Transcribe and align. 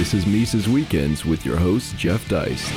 This 0.00 0.14
is 0.14 0.26
Mises 0.26 0.66
Weekends 0.66 1.26
with 1.26 1.44
your 1.44 1.58
host, 1.58 1.94
Jeff 1.98 2.26
Deist. 2.26 2.72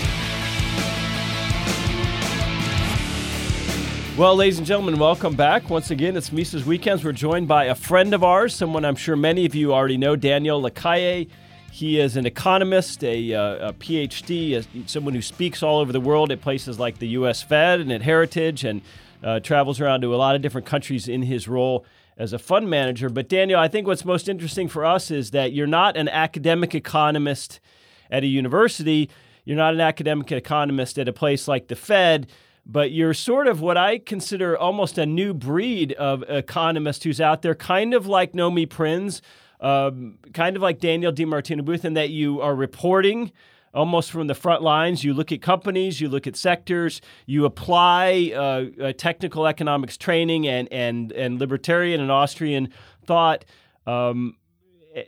Well, 4.18 4.36
ladies 4.36 4.58
and 4.58 4.68
gentlemen, 4.68 5.00
welcome 5.00 5.34
back. 5.34 5.70
Once 5.70 5.90
again, 5.90 6.18
it's 6.18 6.34
Mises 6.34 6.66
Weekends. 6.66 7.02
We're 7.02 7.14
joined 7.14 7.48
by 7.48 7.64
a 7.64 7.76
friend 7.76 8.14
of 8.14 8.26
ours, 8.26 8.54
someone 8.54 8.84
I'm 8.84 8.98
sure 8.98 9.16
many 9.16 9.46
of 9.46 9.56
you 9.56 9.74
already 9.74 9.96
know, 9.96 10.18
Daniel 10.18 10.62
Lacalle. 10.62 11.30
He 11.72 11.98
is 11.98 12.18
an 12.18 12.26
economist, 12.26 13.06
a, 13.06 13.34
uh, 13.34 13.70
a 13.70 13.74
PhD, 13.74 14.58
a, 14.58 14.90
someone 14.90 15.14
who 15.14 15.22
speaks 15.22 15.64
all 15.64 15.80
over 15.80 15.94
the 15.94 16.02
world 16.02 16.30
at 16.30 16.42
places 16.42 16.78
like 16.78 17.00
the 17.00 17.08
U.S. 17.08 17.42
Fed 17.42 17.80
and 17.80 17.90
at 17.94 18.02
Heritage 18.02 18.66
and 18.66 18.82
uh, 19.24 19.40
travels 19.40 19.80
around 19.80 20.02
to 20.02 20.14
a 20.14 20.18
lot 20.18 20.36
of 20.36 20.42
different 20.42 20.68
countries 20.68 21.08
in 21.08 21.22
his 21.22 21.48
role 21.48 21.86
as 22.18 22.34
a 22.34 22.40
fund 22.40 22.70
manager. 22.70 23.10
But 23.10 23.30
Daniel, 23.30 23.60
I 23.60 23.68
think 23.68 23.88
what's 23.88 24.06
most 24.06 24.30
interesting 24.30 24.68
for 24.68 24.86
us 24.86 25.12
is 25.12 25.32
that 25.32 25.54
you're 25.54 25.68
not 25.68 25.98
an 25.98 26.10
academic 26.10 26.76
economist 26.76 27.60
at 28.10 28.24
a 28.24 28.28
university. 28.28 29.10
You're 29.46 29.58
not 29.58 29.74
an 29.74 29.82
academic 29.82 30.32
economist 30.32 30.98
at 30.98 31.08
a 31.08 31.14
place 31.14 31.48
like 31.48 31.68
the 31.68 31.76
Fed, 31.76 32.28
but 32.66 32.92
you're 32.92 33.14
sort 33.14 33.48
of 33.48 33.60
what 33.62 33.78
I 33.78 33.98
consider 33.98 34.58
almost 34.58 34.98
a 34.98 35.06
new 35.06 35.34
breed 35.34 35.94
of 35.94 36.24
economist 36.30 37.04
who's 37.04 37.20
out 37.20 37.42
there, 37.42 37.56
kind 37.56 37.94
of 37.94 38.08
like 38.08 38.34
Nomi 38.34 38.70
Prins, 38.70 39.22
um, 39.60 40.20
kind 40.34 40.56
of 40.56 40.62
like 40.62 40.80
Danielle 40.80 41.12
DiMartino 41.12 41.66
Booth, 41.66 41.84
in 41.84 41.94
that 41.96 42.10
you 42.10 42.40
are 42.42 42.56
reporting 42.56 43.32
almost 43.74 44.12
from 44.12 44.28
the 44.28 44.36
front 44.36 44.62
lines. 44.62 45.04
You 45.04 45.14
look 45.14 45.32
at 45.32 45.42
companies, 45.42 46.00
you 46.00 46.10
look 46.10 46.28
at 46.28 46.36
sectors, 46.36 47.02
you 47.26 47.46
apply 47.46 48.32
uh, 48.36 48.84
uh, 48.84 48.94
technical 48.94 49.48
economics 49.48 49.98
training 49.98 50.48
and, 50.48 50.72
and, 50.72 51.12
and 51.12 51.40
libertarian 51.40 52.00
and 52.00 52.12
Austrian 52.12 52.70
thought. 53.06 53.46
Um, 53.86 54.38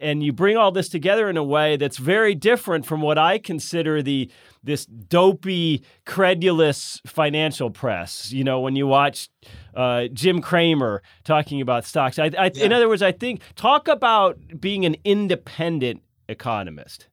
and 0.01 0.23
you 0.23 0.33
bring 0.33 0.57
all 0.57 0.71
this 0.71 0.89
together 0.89 1.29
in 1.29 1.37
a 1.37 1.43
way 1.43 1.77
that's 1.77 1.97
very 1.97 2.33
different 2.33 2.85
from 2.85 3.01
what 3.01 3.17
I 3.17 3.37
consider 3.37 4.01
the 4.01 4.31
this 4.63 4.85
dopey, 4.85 5.83
credulous 6.05 6.99
financial 7.05 7.69
press. 7.69 8.31
You 8.31 8.43
know, 8.43 8.61
when 8.61 8.75
you 8.75 8.87
watch 8.87 9.29
uh, 9.75 10.07
Jim 10.11 10.41
Cramer 10.41 11.03
talking 11.23 11.61
about 11.61 11.85
stocks. 11.85 12.17
I, 12.17 12.31
I, 12.37 12.51
yeah. 12.53 12.65
In 12.65 12.73
other 12.73 12.89
words, 12.89 13.03
I 13.03 13.11
think 13.11 13.41
talk 13.55 13.87
about 13.87 14.39
being 14.59 14.85
an 14.85 14.95
independent 15.03 16.01
economist. 16.27 17.07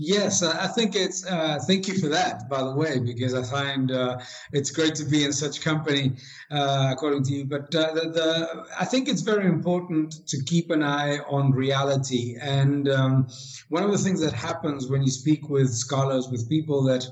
Yes, 0.00 0.44
I 0.44 0.68
think 0.68 0.94
it's. 0.94 1.26
Uh, 1.26 1.58
thank 1.66 1.88
you 1.88 1.98
for 1.98 2.06
that, 2.06 2.48
by 2.48 2.62
the 2.62 2.72
way, 2.72 3.00
because 3.00 3.34
I 3.34 3.42
find 3.42 3.90
uh, 3.90 4.18
it's 4.52 4.70
great 4.70 4.94
to 4.94 5.04
be 5.04 5.24
in 5.24 5.32
such 5.32 5.60
company, 5.60 6.12
uh, 6.52 6.90
according 6.92 7.24
to 7.24 7.32
you. 7.32 7.44
But 7.44 7.74
uh, 7.74 7.94
the, 7.94 8.00
the, 8.10 8.66
I 8.78 8.84
think 8.84 9.08
it's 9.08 9.22
very 9.22 9.46
important 9.46 10.24
to 10.28 10.44
keep 10.44 10.70
an 10.70 10.84
eye 10.84 11.18
on 11.28 11.50
reality. 11.50 12.36
And 12.40 12.88
um, 12.88 13.26
one 13.70 13.82
of 13.82 13.90
the 13.90 13.98
things 13.98 14.20
that 14.20 14.32
happens 14.32 14.88
when 14.88 15.02
you 15.02 15.10
speak 15.10 15.48
with 15.48 15.74
scholars, 15.74 16.28
with 16.30 16.48
people 16.48 16.84
that 16.84 17.04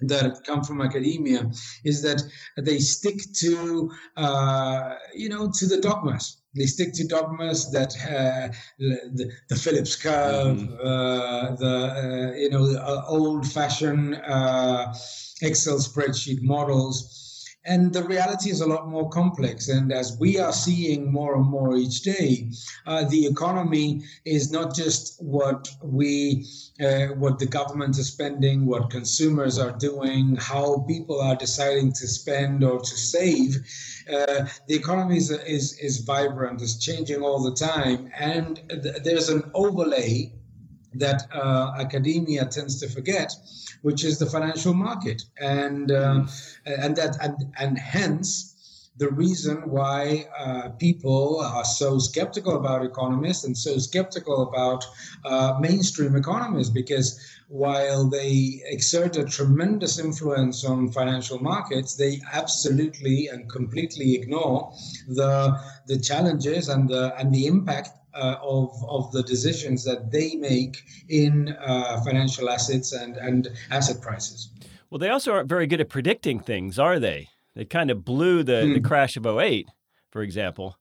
that 0.00 0.42
come 0.44 0.64
from 0.64 0.82
academia, 0.82 1.48
is 1.84 2.02
that 2.02 2.20
they 2.56 2.78
stick 2.78 3.20
to, 3.34 3.90
uh, 4.16 4.96
you 5.14 5.28
know, 5.28 5.50
to 5.58 5.66
the 5.66 5.80
dogmas 5.80 6.38
they 6.56 6.66
stick 6.66 6.92
to 6.94 7.06
dogmas 7.06 7.70
that 7.70 7.94
uh, 8.04 8.52
the, 8.78 9.30
the, 9.48 9.56
Phillips 9.56 9.96
curve, 9.96 10.56
mm-hmm. 10.56 10.74
uh, 10.74 11.56
the 11.56 12.32
uh, 12.32 12.36
you 12.36 12.50
know 12.50 12.64
uh, 12.64 13.04
old-fashioned 13.06 14.14
uh, 14.26 14.94
Excel 15.42 15.78
spreadsheet 15.78 16.42
models 16.42 17.25
and 17.66 17.92
the 17.92 18.04
reality 18.04 18.50
is 18.50 18.60
a 18.60 18.66
lot 18.66 18.88
more 18.88 19.10
complex. 19.10 19.68
And 19.68 19.92
as 19.92 20.16
we 20.18 20.38
are 20.38 20.52
seeing 20.52 21.12
more 21.12 21.34
and 21.34 21.46
more 21.46 21.76
each 21.76 22.02
day, 22.02 22.48
uh, 22.86 23.04
the 23.04 23.26
economy 23.26 24.04
is 24.24 24.52
not 24.52 24.74
just 24.74 25.20
what 25.20 25.68
we, 25.82 26.46
uh, 26.80 27.08
what 27.18 27.38
the 27.38 27.46
government 27.46 27.98
is 27.98 28.06
spending, 28.06 28.66
what 28.66 28.90
consumers 28.90 29.58
are 29.58 29.72
doing, 29.72 30.36
how 30.36 30.84
people 30.86 31.20
are 31.20 31.34
deciding 31.34 31.92
to 31.94 32.06
spend 32.06 32.62
or 32.62 32.78
to 32.78 32.96
save. 32.96 33.56
Uh, 34.08 34.46
the 34.68 34.74
economy 34.74 35.16
is, 35.16 35.30
is, 35.30 35.76
is 35.80 35.98
vibrant, 35.98 36.62
is 36.62 36.78
changing 36.78 37.22
all 37.22 37.42
the 37.42 37.54
time. 37.54 38.10
And 38.16 38.60
th- 38.68 39.02
there's 39.02 39.28
an 39.28 39.50
overlay 39.54 40.32
that 40.98 41.26
uh, 41.32 41.72
academia 41.78 42.46
tends 42.46 42.80
to 42.80 42.88
forget, 42.88 43.32
which 43.82 44.04
is 44.04 44.18
the 44.18 44.26
financial 44.26 44.74
market, 44.74 45.22
and 45.40 45.90
uh, 45.90 46.24
and 46.64 46.96
that 46.96 47.16
and 47.22 47.36
and 47.58 47.78
hence 47.78 48.56
the 48.98 49.08
reason 49.10 49.56
why 49.68 50.26
uh, 50.38 50.70
people 50.78 51.40
are 51.40 51.64
so 51.64 51.98
skeptical 51.98 52.56
about 52.56 52.84
economists 52.84 53.44
and 53.44 53.56
so 53.56 53.76
skeptical 53.76 54.48
about 54.48 54.84
uh, 55.24 55.58
mainstream 55.60 56.16
economists 56.16 56.70
because 56.70 57.20
while 57.48 58.08
they 58.08 58.62
exert 58.64 59.16
a 59.16 59.24
tremendous 59.24 59.98
influence 59.98 60.64
on 60.64 60.90
financial 60.90 61.38
markets, 61.38 61.94
they 61.94 62.20
absolutely 62.32 63.28
and 63.28 63.48
completely 63.50 64.14
ignore 64.14 64.72
the 65.08 65.60
the 65.86 65.98
challenges 65.98 66.68
and 66.68 66.88
the 66.88 67.14
and 67.18 67.32
the 67.34 67.46
impact 67.46 67.90
uh, 68.16 68.38
of, 68.42 68.72
of 68.88 69.12
the 69.12 69.22
decisions 69.22 69.84
that 69.84 70.10
they 70.10 70.34
make 70.36 70.82
in 71.08 71.56
uh, 71.60 72.00
financial 72.02 72.48
assets 72.50 72.92
and, 72.92 73.16
and 73.16 73.48
asset 73.70 74.00
prices. 74.00 74.50
Well, 74.90 74.98
they 74.98 75.10
also 75.10 75.32
aren't 75.32 75.48
very 75.48 75.66
good 75.66 75.80
at 75.80 75.88
predicting 75.88 76.40
things, 76.40 76.78
are 76.78 76.98
they? 76.98 77.28
They 77.54 77.64
kind 77.64 77.90
of 77.90 78.04
blew 78.04 78.42
the, 78.42 78.52
mm. 78.52 78.74
the 78.74 78.80
hmm. 78.80 78.86
crash 78.86 79.16
of 79.16 79.26
08, 79.26 79.68
for 80.10 80.22
example. 80.22 80.76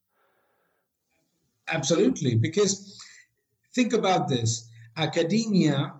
Absolutely, 1.67 2.35
because 2.35 3.01
think 3.73 3.93
about 3.93 4.27
this 4.27 4.69
academia 4.97 5.93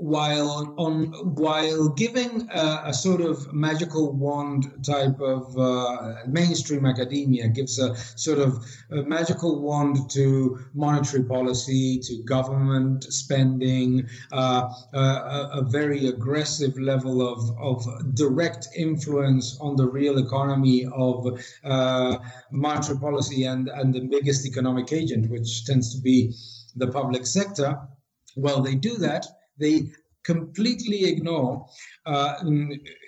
while 0.00 0.74
on 0.78 1.12
while 1.34 1.90
giving 1.90 2.48
a, 2.50 2.82
a, 2.86 2.94
sort 2.94 3.20
of 3.20 3.52
magical 3.52 4.12
wand 4.12 4.72
type 4.82 5.20
of 5.20 5.56
uh, 5.58 6.14
mainstream 6.26 6.86
academia 6.86 7.46
gives 7.48 7.78
a 7.78 7.94
sort 8.16 8.38
of 8.38 8.64
a 8.92 9.02
magical 9.02 9.60
wand 9.60 10.08
to 10.08 10.58
monetary 10.72 11.22
policy 11.24 11.98
to 11.98 12.22
government 12.22 13.04
spending 13.04 14.08
uh, 14.32 14.70
a, 14.94 15.50
a, 15.52 15.62
very 15.68 16.06
aggressive 16.08 16.78
level 16.78 17.20
of, 17.20 17.38
of 17.60 18.14
direct 18.14 18.68
influence 18.74 19.58
on 19.60 19.76
the 19.76 19.86
real 19.86 20.16
economy 20.16 20.86
of 20.96 21.38
uh, 21.62 22.16
monetary 22.50 22.98
policy 22.98 23.44
and 23.44 23.68
and 23.68 23.92
the 23.92 24.00
biggest 24.00 24.46
economic 24.46 24.94
agent 24.94 25.30
which 25.30 25.66
tends 25.66 25.94
to 25.94 26.00
be 26.00 26.32
the 26.76 26.86
public 26.86 27.26
sector. 27.26 27.78
Well 28.34 28.62
they 28.62 28.76
do 28.76 28.96
that 28.96 29.26
they 29.60 29.90
completely 30.24 31.04
ignore 31.04 31.66
uh, 32.06 32.34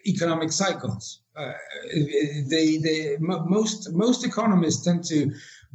economic 0.07 0.53
cycles. 0.53 1.21
Uh, 1.37 1.53
they, 2.49 2.77
they, 2.77 3.17
most, 3.21 3.93
most 3.93 4.25
economists 4.25 4.85
tend 4.85 5.05
to, 5.05 5.33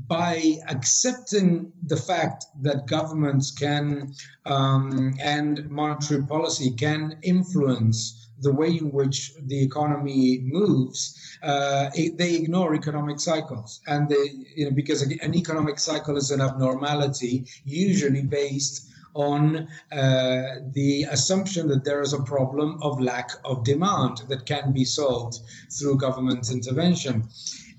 by 0.07 0.55
accepting 0.69 1.71
the 1.87 1.97
fact 1.97 2.45
that 2.61 2.85
governments 2.87 3.51
can 3.51 4.13
um, 4.45 5.13
and 5.19 5.69
monetary 5.69 6.23
policy 6.23 6.71
can 6.71 7.17
influence 7.23 8.27
the 8.41 8.53
way 8.53 8.77
in 8.77 8.91
which 8.91 9.33
the 9.47 9.63
economy 9.63 10.41
moves, 10.43 11.37
uh, 11.41 11.89
they 11.95 12.35
ignore 12.35 12.75
economic 12.75 13.19
cycles, 13.19 13.81
and 13.87 14.07
they, 14.09 14.31
you 14.55 14.65
know, 14.65 14.71
because 14.71 15.01
an 15.01 15.33
economic 15.35 15.79
cycle 15.79 16.17
is 16.17 16.29
an 16.29 16.41
abnormality, 16.41 17.45
usually 17.65 18.21
based 18.21 18.86
on 19.17 19.67
uh, 19.91 20.61
the 20.73 21.05
assumption 21.09 21.67
that 21.67 21.83
there 21.83 22.01
is 22.01 22.13
a 22.13 22.21
problem 22.21 22.77
of 22.81 23.01
lack 23.01 23.31
of 23.43 23.63
demand 23.63 24.21
that 24.29 24.45
can 24.45 24.71
be 24.71 24.85
solved 24.85 25.39
through 25.71 25.97
government 25.97 26.51
intervention. 26.51 27.27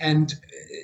And 0.00 0.34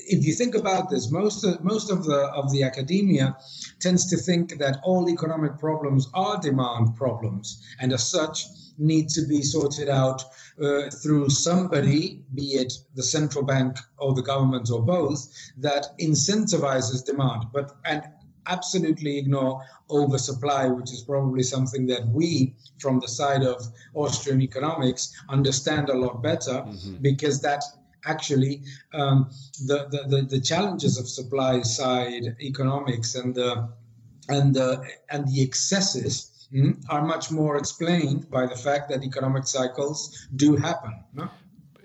if 0.07 0.25
you 0.25 0.33
think 0.33 0.55
about 0.55 0.91
this, 0.91 1.11
most 1.11 1.45
of, 1.45 1.63
most 1.63 1.91
of 1.91 2.05
the 2.05 2.21
of 2.41 2.51
the 2.53 2.63
academia 2.63 3.37
tends 3.81 4.07
to 4.11 4.17
think 4.17 4.59
that 4.59 4.79
all 4.83 5.09
economic 5.09 5.59
problems 5.59 6.09
are 6.15 6.41
demand 6.41 6.97
problems, 6.97 7.63
and 7.81 7.93
as 7.93 8.09
such 8.09 8.47
need 8.79 9.09
to 9.09 9.23
be 9.27 9.41
sorted 9.43 9.89
out 9.89 10.23
uh, 10.61 10.91
through 10.91 11.29
somebody, 11.31 12.23
be 12.35 12.55
it 12.55 12.73
the 12.97 13.03
central 13.03 13.45
bank 13.45 13.77
or 13.99 14.15
the 14.15 14.23
government 14.23 14.69
or 14.71 14.83
both, 14.83 15.29
that 15.57 15.87
incentivizes 16.01 17.05
demand. 17.05 17.45
But 17.53 17.77
and 17.85 18.03
absolutely 18.47 19.19
ignore 19.19 19.63
oversupply, 19.91 20.67
which 20.67 20.93
is 20.93 21.03
probably 21.03 21.43
something 21.43 21.87
that 21.87 22.07
we, 22.09 22.55
from 22.79 23.01
the 23.01 23.09
side 23.09 23.43
of 23.43 23.63
Austrian 23.95 24.41
economics, 24.41 25.13
understand 25.29 25.89
a 25.89 25.95
lot 25.95 26.23
better 26.23 26.63
mm-hmm. 26.63 26.97
because 27.01 27.41
that 27.43 27.63
actually 28.07 28.63
um, 28.93 29.31
the, 29.67 29.87
the, 29.91 30.17
the, 30.17 30.23
the, 30.23 30.41
challenges 30.41 30.99
of 30.99 31.09
supply 31.09 31.63
side 31.63 32.37
economics 32.41 33.15
and 33.15 33.35
the 33.35 33.69
and 34.29 34.55
the 34.55 34.83
and 35.11 35.27
the 35.29 35.43
excesses 35.43 36.49
mm, 36.53 36.77
are 36.89 37.05
much 37.05 37.31
more 37.31 37.57
explained 37.57 38.31
by 38.31 38.47
the 38.47 38.57
fact 38.57 38.89
that 38.89 39.03
economic 39.03 39.47
cycles 39.47 40.29
do 40.37 40.57
happen. 40.57 40.93
No? 41.15 41.29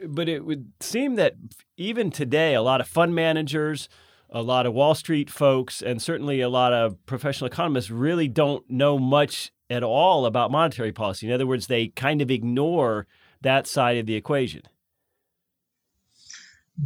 But 0.08 0.30
it 0.30 0.46
would 0.46 0.72
seem 0.80 1.16
that 1.16 1.36
even 1.78 2.12
today, 2.12 2.54
a 2.54 2.62
lot 2.62 2.80
of 2.82 2.88
fund 2.88 3.14
managers, 3.14 3.90
a 4.32 4.42
lot 4.42 4.66
of 4.66 4.74
Wall 4.74 4.96
Street 4.96 5.30
folks 5.30 5.82
and 5.82 6.02
certainly 6.02 6.42
a 6.42 6.50
lot 6.50 6.74
of 6.74 7.04
professional 7.06 7.48
economists 7.48 7.90
really 7.90 8.28
don't 8.28 8.70
know 8.70 9.00
much 9.00 9.52
at 9.70 9.84
all 9.84 10.26
about 10.26 10.52
monetary 10.52 10.92
policy. 10.92 11.28
In 11.28 11.34
other 11.34 11.48
words, 11.48 11.68
they 11.68 11.88
kind 11.88 12.22
of 12.22 12.32
ignore 12.32 13.08
that 13.42 13.68
side 13.68 13.98
of 13.98 14.06
the 14.06 14.16
equation. 14.16 14.64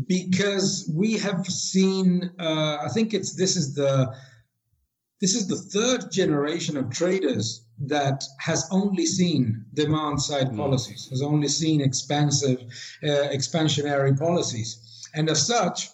Because 0.08 0.92
we 0.94 1.14
have 1.18 1.46
seen, 1.46 2.32
uh, 2.40 2.78
I 2.82 2.90
think 2.94 3.14
it's 3.14 3.36
this 3.36 3.56
is 3.56 3.76
the 3.76 4.14
this 5.22 5.36
is 5.36 5.48
the 5.48 5.56
third 5.56 6.12
generation 6.12 6.76
of 6.76 6.90
traders 6.90 7.66
that 7.80 8.26
has 8.40 8.68
only 8.72 9.06
seen 9.06 9.64
demand 9.74 10.22
side 10.22 10.50
mm. 10.50 10.58
policies, 10.58 11.08
has 11.12 11.22
only 11.22 11.48
seen 11.48 11.80
expansive, 11.80 12.60
uh, 13.04 13.30
expansionary 13.32 14.18
policies. 14.20 15.08
And 15.14 15.30
as 15.30 15.48
such, 15.48 15.90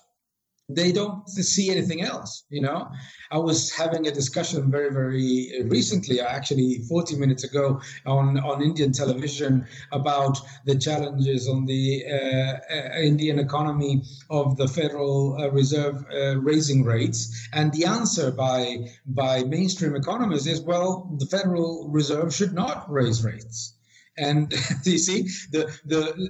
they 0.69 0.91
don't 0.91 1.27
see 1.27 1.69
anything 1.71 2.01
else 2.01 2.43
you 2.49 2.61
know? 2.61 2.87
I 3.31 3.37
was 3.37 3.71
having 3.71 4.07
a 4.07 4.11
discussion 4.11 4.71
very 4.71 4.91
very 4.91 5.63
recently 5.65 6.21
actually 6.21 6.79
40 6.87 7.17
minutes 7.17 7.43
ago 7.43 7.81
on 8.05 8.39
on 8.39 8.61
indian 8.61 8.91
television 8.91 9.65
about 9.91 10.37
the 10.65 10.75
challenges 10.75 11.47
on 11.47 11.65
the 11.65 12.03
uh, 12.05 12.53
uh, 12.75 13.01
indian 13.01 13.39
economy 13.39 14.03
of 14.29 14.57
the 14.57 14.67
federal 14.67 15.37
uh, 15.39 15.49
reserve 15.49 16.05
uh, 16.13 16.37
raising 16.39 16.83
rates. 16.83 17.47
And 17.53 17.71
the 17.73 17.85
answer 17.85 18.31
by 18.31 18.89
by 19.05 19.43
mainstream 19.43 19.95
economists 19.95 20.47
is 20.47 20.61
well 20.61 21.09
the 21.17 21.25
federal 21.25 21.89
reserve 21.89 22.33
should 22.33 22.53
not 22.53 22.89
raise 22.91 23.23
rates 23.23 23.73
and 24.19 24.53
you 24.83 24.97
see 24.97 25.23
the 25.51 25.61
the 25.85 26.29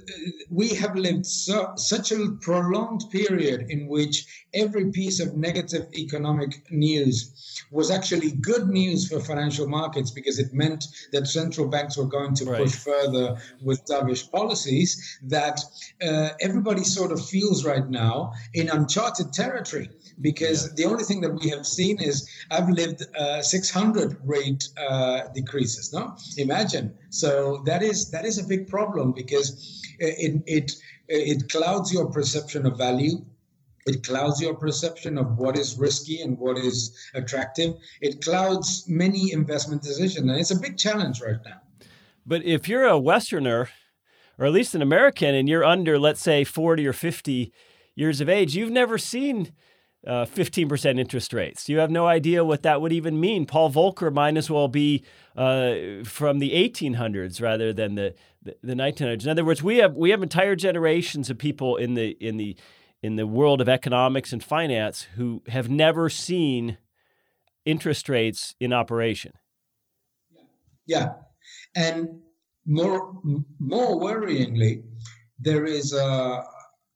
we 0.50 0.68
have 0.68 0.96
lived 0.96 1.26
so, 1.26 1.72
such 1.76 2.12
a 2.12 2.30
prolonged 2.40 3.02
period 3.10 3.66
in 3.68 3.88
which 3.88 4.26
every 4.54 4.90
piece 4.90 5.20
of 5.20 5.36
negative 5.36 5.86
economic 5.94 6.70
news 6.70 7.62
was 7.70 7.90
actually 7.90 8.30
good 8.32 8.68
news 8.68 9.08
for 9.08 9.20
financial 9.20 9.68
markets 9.68 10.10
because 10.10 10.38
it 10.38 10.52
meant 10.52 10.84
that 11.12 11.26
central 11.26 11.68
banks 11.68 11.96
were 11.96 12.06
going 12.06 12.34
to 12.34 12.44
right. 12.44 12.62
push 12.62 12.74
further 12.74 13.36
with 13.62 13.84
dovish 13.84 14.30
policies 14.30 15.18
that 15.22 15.60
uh, 16.02 16.30
everybody 16.40 16.84
sort 16.84 17.12
of 17.12 17.24
feels 17.24 17.64
right 17.64 17.88
now 17.88 18.32
in 18.54 18.68
uncharted 18.68 19.32
territory 19.32 19.88
because 20.20 20.66
yeah. 20.66 20.72
the 20.76 20.84
only 20.84 21.04
thing 21.04 21.20
that 21.20 21.32
we 21.32 21.48
have 21.48 21.66
seen 21.66 22.00
is 22.00 22.28
I've 22.50 22.68
lived 22.68 23.04
uh, 23.16 23.42
600 23.42 24.18
rate 24.24 24.68
uh, 24.76 25.28
decreases. 25.34 25.92
No, 25.92 26.16
imagine. 26.36 26.94
So 27.10 27.62
that 27.66 27.79
is 27.82 28.10
that 28.10 28.24
is 28.24 28.38
a 28.38 28.44
big 28.44 28.68
problem 28.68 29.12
because 29.12 29.82
uh, 30.02 30.06
it 30.06 30.42
it 30.46 30.72
uh, 30.72 31.32
it 31.32 31.48
clouds 31.48 31.92
your 31.92 32.06
perception 32.06 32.66
of 32.66 32.76
value. 32.78 33.24
It 33.86 34.04
clouds 34.04 34.40
your 34.40 34.54
perception 34.54 35.16
of 35.16 35.38
what 35.38 35.58
is 35.58 35.78
risky 35.78 36.20
and 36.20 36.38
what 36.38 36.58
is 36.58 36.96
attractive. 37.14 37.74
It 38.00 38.22
clouds 38.22 38.84
many 38.86 39.32
investment 39.32 39.82
decisions, 39.82 40.28
and 40.28 40.38
it's 40.38 40.50
a 40.50 40.60
big 40.60 40.76
challenge 40.76 41.20
right 41.20 41.40
now. 41.44 41.60
But 42.26 42.44
if 42.44 42.68
you're 42.68 42.84
a 42.84 42.98
Westerner, 42.98 43.70
or 44.38 44.46
at 44.46 44.52
least 44.52 44.74
an 44.74 44.82
American, 44.82 45.34
and 45.34 45.48
you're 45.48 45.64
under, 45.64 45.98
let's 45.98 46.20
say, 46.20 46.44
40 46.44 46.86
or 46.86 46.92
50 46.92 47.52
years 47.94 48.20
of 48.20 48.28
age, 48.28 48.54
you've 48.54 48.70
never 48.70 48.98
seen 48.98 49.52
uh, 50.06 50.24
15% 50.24 50.98
interest 50.98 51.32
rates. 51.32 51.68
You 51.68 51.78
have 51.78 51.90
no 51.90 52.06
idea 52.06 52.44
what 52.44 52.62
that 52.62 52.80
would 52.80 52.92
even 52.92 53.20
mean. 53.20 53.46
Paul 53.46 53.70
Volcker 53.70 54.12
might 54.12 54.36
as 54.36 54.50
well 54.50 54.68
be 54.68 55.04
uh, 55.36 56.04
from 56.04 56.38
the 56.38 56.52
1800s 56.52 57.40
rather 57.40 57.72
than 57.72 57.96
the, 57.96 58.14
the, 58.42 58.56
the 58.62 58.74
1900s. 58.74 59.24
In 59.24 59.30
other 59.30 59.44
words, 59.44 59.62
we 59.62 59.78
have 59.78 59.96
we 59.96 60.10
have 60.10 60.22
entire 60.22 60.56
generations 60.56 61.28
of 61.28 61.38
people 61.38 61.76
in 61.76 61.94
the 61.94 62.16
in 62.20 62.36
the 62.38 62.56
in 63.02 63.16
the 63.16 63.26
world 63.26 63.60
of 63.60 63.68
economics 63.68 64.32
and 64.32 64.42
finance 64.42 65.02
who 65.16 65.42
have 65.48 65.68
never 65.68 66.08
seen 66.08 66.78
interest 67.64 68.08
rates 68.08 68.54
in 68.58 68.72
operation. 68.72 69.32
Yeah, 70.86 71.12
and 71.74 72.20
more 72.66 73.20
more 73.58 74.00
worryingly, 74.00 74.82
there 75.38 75.64
is 75.64 75.92
a 75.92 76.42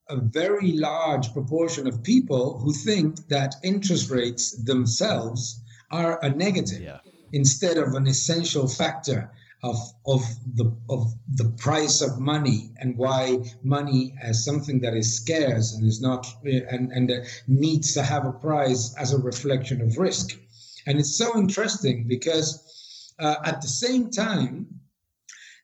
a 0.09 0.17
very 0.17 0.73
large 0.73 1.33
proportion 1.33 1.87
of 1.87 2.03
people 2.03 2.59
who 2.59 2.71
think 2.71 3.27
that 3.27 3.55
interest 3.63 4.09
rates 4.09 4.51
themselves 4.63 5.61
are 5.91 6.19
a 6.23 6.29
negative 6.29 6.81
yeah. 6.81 6.99
instead 7.31 7.77
of 7.77 7.93
an 7.93 8.07
essential 8.07 8.67
factor 8.67 9.31
of, 9.63 9.77
of 10.05 10.21
the 10.53 10.71
of 10.89 11.11
the 11.35 11.49
price 11.57 12.01
of 12.01 12.19
money 12.19 12.71
and 12.79 12.95
why 12.97 13.39
money 13.63 14.13
as 14.21 14.45
something 14.45 14.79
that 14.81 14.93
is 14.93 15.15
scarce 15.15 15.73
and 15.73 15.87
is 15.87 16.01
not 16.01 16.27
and 16.43 16.91
and 16.91 17.11
needs 17.47 17.93
to 17.95 18.03
have 18.03 18.25
a 18.25 18.31
price 18.31 18.93
as 18.99 19.13
a 19.13 19.17
reflection 19.17 19.81
of 19.81 19.97
risk 19.97 20.37
and 20.85 20.99
it's 20.99 21.17
so 21.17 21.37
interesting 21.39 22.05
because 22.07 23.13
uh, 23.17 23.37
at 23.43 23.61
the 23.61 23.67
same 23.67 24.11
time 24.11 24.67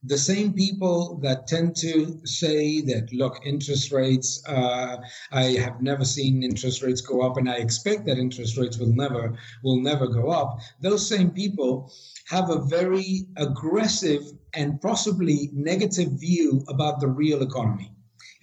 the 0.03 0.17
same 0.17 0.51
people 0.53 1.19
that 1.21 1.47
tend 1.47 1.75
to 1.75 2.19
say 2.25 2.81
that 2.81 3.13
look 3.13 3.39
interest 3.45 3.91
rates 3.91 4.43
uh, 4.47 4.97
i 5.31 5.43
have 5.43 5.81
never 5.81 6.03
seen 6.03 6.43
interest 6.43 6.81
rates 6.81 7.01
go 7.01 7.21
up 7.21 7.37
and 7.37 7.49
i 7.49 7.55
expect 7.55 8.05
that 8.05 8.17
interest 8.17 8.57
rates 8.57 8.77
will 8.77 8.93
never 8.93 9.37
will 9.63 9.79
never 9.79 10.07
go 10.07 10.29
up 10.29 10.59
those 10.81 11.07
same 11.07 11.29
people 11.29 11.91
have 12.31 12.49
a 12.49 12.63
very 12.65 13.27
aggressive 13.37 14.23
and 14.53 14.81
possibly 14.81 15.49
negative 15.53 16.11
view 16.13 16.63
about 16.69 16.99
the 16.99 17.07
real 17.07 17.41
economy. 17.41 17.91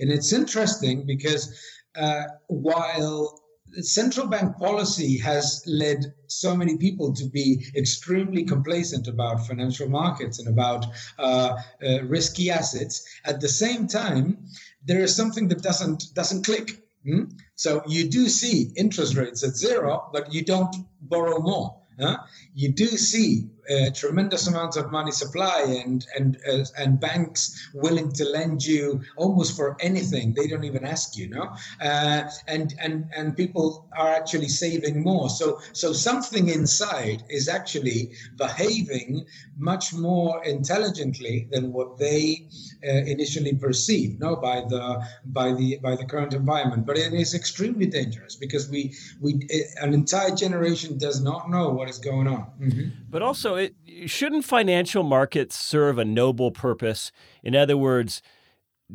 And 0.01 0.11
it's 0.11 0.33
interesting 0.33 1.07
because 1.07 1.59
uh, 1.97 2.25
while 2.49 3.41
central 3.81 4.27
bank 4.27 4.57
policy 4.57 5.19
has 5.19 5.63
led 5.67 6.15
so 6.27 6.57
many 6.57 6.77
people 6.77 7.15
to 7.15 7.25
be 7.29 7.67
extremely 7.77 8.45
complacent 8.45 9.09
about 9.09 9.47
financial 9.47 9.89
markets 9.89 10.39
and 10.39 10.49
about 10.49 10.87
uh, 11.19 11.57
uh, 11.83 12.03
risky 12.05 12.51
assets. 12.51 13.05
At 13.25 13.41
the 13.41 13.49
same 13.49 13.87
time, 13.87 14.47
there 14.85 15.01
is 15.01 15.15
something 15.15 15.49
that 15.49 15.63
doesn't 15.63 16.15
doesn't 16.15 16.45
click. 16.45 16.83
Hmm? 17.05 17.25
So 17.55 17.83
you 17.87 18.09
do 18.09 18.29
see 18.29 18.73
interest 18.77 19.17
rates 19.17 19.43
at 19.45 19.57
zero, 19.57 20.11
but 20.13 20.33
you 20.33 20.45
don't 20.45 20.75
borrow 21.01 21.41
more. 21.41 21.77
Huh? 22.01 22.19
You 22.55 22.73
do 22.73 22.87
see 22.87 23.51
a 23.69 23.91
tremendous 23.91 24.47
amounts 24.47 24.77
of 24.77 24.91
money 24.91 25.13
supply 25.13 25.83
and 25.85 26.07
and 26.17 26.39
uh, 26.49 26.65
and 26.79 27.01
banks 27.01 27.71
willing 27.75 28.13
to 28.13 28.25
lend 28.25 28.65
you 28.65 29.01
almost 29.17 29.57
for 29.57 29.77
anything. 29.81 30.35
They 30.35 30.47
don't 30.47 30.65
even 30.65 30.85
ask 30.85 31.17
you, 31.17 31.29
no. 31.29 31.55
Uh, 31.81 32.23
and 32.47 32.75
and 32.81 33.09
and 33.17 33.37
people 33.37 33.89
are 33.97 34.09
actually 34.09 34.49
saving 34.49 35.03
more. 35.03 35.29
So 35.29 35.61
so 35.73 35.93
something 35.93 36.49
inside 36.49 37.25
is 37.29 37.49
actually 37.49 38.13
behaving 38.37 39.27
much 39.57 39.93
more 39.93 40.45
intelligently 40.45 41.49
than 41.51 41.73
what 41.73 41.99
they 41.99 42.49
uh, 42.87 42.91
initially 42.91 43.55
perceive, 43.55 44.19
no, 44.19 44.37
by 44.37 44.61
the 44.61 45.05
by 45.27 45.53
the 45.53 45.79
by 45.83 45.97
the 45.97 46.05
current 46.05 46.33
environment. 46.33 46.87
But 46.87 46.97
it 46.97 47.13
is 47.13 47.35
extremely 47.35 47.87
dangerous 47.87 48.37
because 48.37 48.71
we 48.71 48.95
we 49.21 49.47
an 49.81 49.95
entire 49.95 50.35
generation 50.35 50.99
does 50.99 51.21
not 51.21 51.51
know 51.51 51.71
what 51.71 51.89
is 51.89 51.99
going 51.99 52.29
on. 52.29 52.47
Mm-hmm. 52.61 52.89
But 53.11 53.23
also 53.23 53.58
it, 53.59 53.75
shouldn't 54.07 54.45
financial 54.45 55.03
markets 55.03 55.59
serve 55.59 55.99
a 55.99 56.05
noble 56.05 56.51
purpose? 56.51 57.13
In 57.43 57.55
other 57.55 57.77
words, 57.77 58.23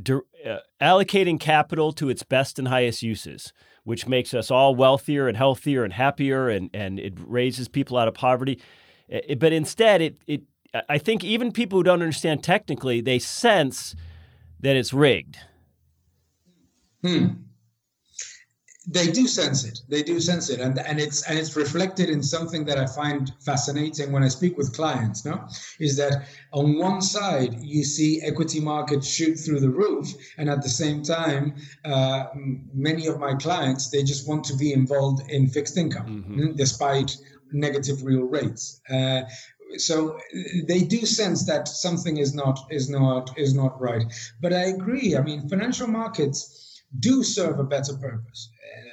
uh, 0.10 0.58
allocating 0.82 1.40
capital 1.40 1.92
to 1.94 2.10
its 2.10 2.24
best 2.24 2.58
and 2.58 2.68
highest 2.68 3.04
uses, 3.04 3.54
which 3.84 4.08
makes 4.08 4.34
us 4.34 4.50
all 4.50 4.76
wealthier 4.76 5.28
and 5.28 5.38
healthier 5.38 5.84
and 5.84 5.94
happier, 5.94 6.50
and, 6.50 6.70
and 6.74 7.00
it 7.00 7.14
raises 7.18 7.68
people 7.68 7.98
out 7.98 8.08
of 8.08 8.14
poverty. 8.14 8.60
It, 9.08 9.40
but 9.40 9.54
instead, 9.54 10.02
it, 10.02 10.22
it 10.26 10.42
I 10.90 10.98
think 10.98 11.24
even 11.24 11.52
people 11.52 11.80
who 11.80 11.84
don't 11.84 12.02
understand 12.02 12.44
technically, 12.44 13.02
they 13.02 13.20
sense 13.20 13.96
that 14.60 14.76
it's 14.76 14.94
rigged. 14.94 15.38
Hmm 17.04 17.28
they 18.86 19.08
do 19.12 19.28
sense 19.28 19.64
it. 19.64 19.80
They 19.88 20.04
do 20.04 20.20
sense 20.20 20.50
it. 20.50 20.60
And 20.60 20.78
and 20.80 21.00
it's 21.00 21.24
and 21.24 21.40
it's 21.40 21.56
reflected 21.56 22.10
in 22.10 22.22
something 22.22 22.66
that 22.66 22.78
i 22.78 22.86
find 22.86 23.32
fascinating 23.40 24.12
when 24.12 24.24
i 24.24 24.28
speak 24.28 24.58
with 24.58 24.76
clients 24.76 25.24
no 25.26 25.48
is 25.80 25.96
that 25.98 26.28
on 26.52 26.78
one 26.78 27.02
side 27.02 27.56
you 27.62 27.84
see 27.84 28.22
equity 28.22 28.60
markets 28.60 29.08
shoot 29.08 29.36
through 29.36 29.62
the 29.62 29.70
roof. 29.70 30.14
And 30.38 30.50
at 30.50 30.62
the 30.62 30.70
same 30.70 31.02
time 31.02 31.56
uh, 31.86 32.26
many 32.74 33.08
of 33.08 33.20
my 33.20 33.36
clients 33.36 33.90
they 33.90 34.04
just 34.04 34.28
want 34.28 34.44
to 34.46 34.56
be 34.56 34.74
involved 34.74 35.30
in 35.32 35.48
fixed 35.48 35.78
income 35.78 36.08
mm-hmm. 36.08 36.34
Mm, 36.34 36.56
despite 36.58 37.16
negative 37.52 38.04
real 38.04 38.24
rates. 38.24 38.82
Uh, 38.90 39.22
so 39.78 40.20
they 40.68 40.82
do 40.82 41.06
sense 41.06 41.46
that 41.46 41.68
something 41.68 42.18
is 42.18 42.34
not 42.34 42.60
is 42.70 42.90
not 42.90 43.38
is 43.38 43.54
not 43.54 43.80
right. 43.80 44.04
But 44.42 44.54
i 44.54 44.64
agree. 44.76 45.16
I 45.16 45.22
mean 45.22 45.48
financial 45.48 45.88
markets 45.88 46.63
do 47.00 47.24
serve 47.24 47.60
a 47.60 47.64
better 47.64 47.96
purpose. 47.98 48.50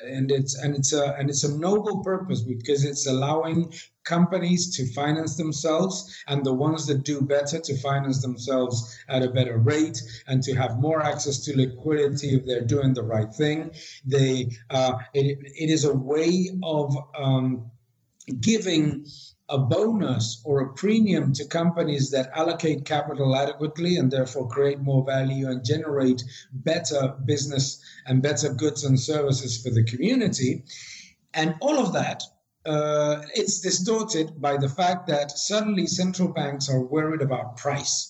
And 0.07 0.31
it's 0.31 0.57
and 0.59 0.75
it's 0.75 0.93
a 0.93 1.15
and 1.19 1.29
it's 1.29 1.45
a 1.45 1.59
noble 1.59 2.03
purpose 2.03 2.41
because 2.41 2.85
it's 2.85 3.07
allowing 3.07 3.73
companies 4.05 4.75
to 4.77 4.93
finance 4.93 5.37
themselves 5.37 6.17
and 6.27 6.45
the 6.45 6.53
ones 6.53 6.87
that 6.87 7.05
do 7.05 7.21
better 7.21 7.61
to 7.61 7.77
finance 7.79 8.23
themselves 8.23 8.99
at 9.09 9.23
a 9.23 9.31
better 9.31 9.59
rate 9.59 10.03
and 10.27 10.43
to 10.43 10.55
have 10.55 10.81
more 10.81 11.03
access 11.03 11.39
to 11.45 11.57
liquidity 11.57 12.31
if 12.35 12.47
they're 12.47 12.65
doing 12.77 12.95
the 12.95 13.03
right 13.03 13.33
thing. 13.33 13.71
They 14.07 14.57
uh, 14.71 14.95
it, 15.13 15.39
it 15.43 15.71
is 15.71 15.85
a 15.85 15.95
way 15.95 16.51
of 16.63 16.97
um, 17.17 17.71
giving 18.41 19.07
a 19.51 19.59
bonus 19.59 20.41
or 20.45 20.61
a 20.61 20.73
premium 20.75 21.33
to 21.33 21.45
companies 21.45 22.11
that 22.11 22.31
allocate 22.35 22.85
capital 22.85 23.37
adequately 23.37 23.97
and 23.97 24.11
therefore 24.11 24.49
create 24.49 24.81
more 24.81 25.05
value 25.05 25.49
and 25.49 25.65
generate 25.65 26.23
better 26.53 27.15
business 27.25 27.83
and 28.07 28.23
better 28.23 28.53
goods 28.53 28.85
and 28.85 28.99
services 28.99 29.63
for 29.63 29.71
the 29.71 29.85
community. 29.85 30.65
And 31.35 31.57
all 31.61 31.79
of 31.79 31.93
that, 31.95 32.23
uh, 32.65 33.23
it's 33.35 33.61
distorted 33.61 34.41
by 34.41 34.57
the 34.57 34.69
fact 34.69 35.09
that 35.09 35.31
suddenly 35.33 35.87
central 35.87 36.29
banks 36.29 36.69
are 36.69 36.81
worried 36.81 37.23
about 37.23 37.57
price 37.57 38.10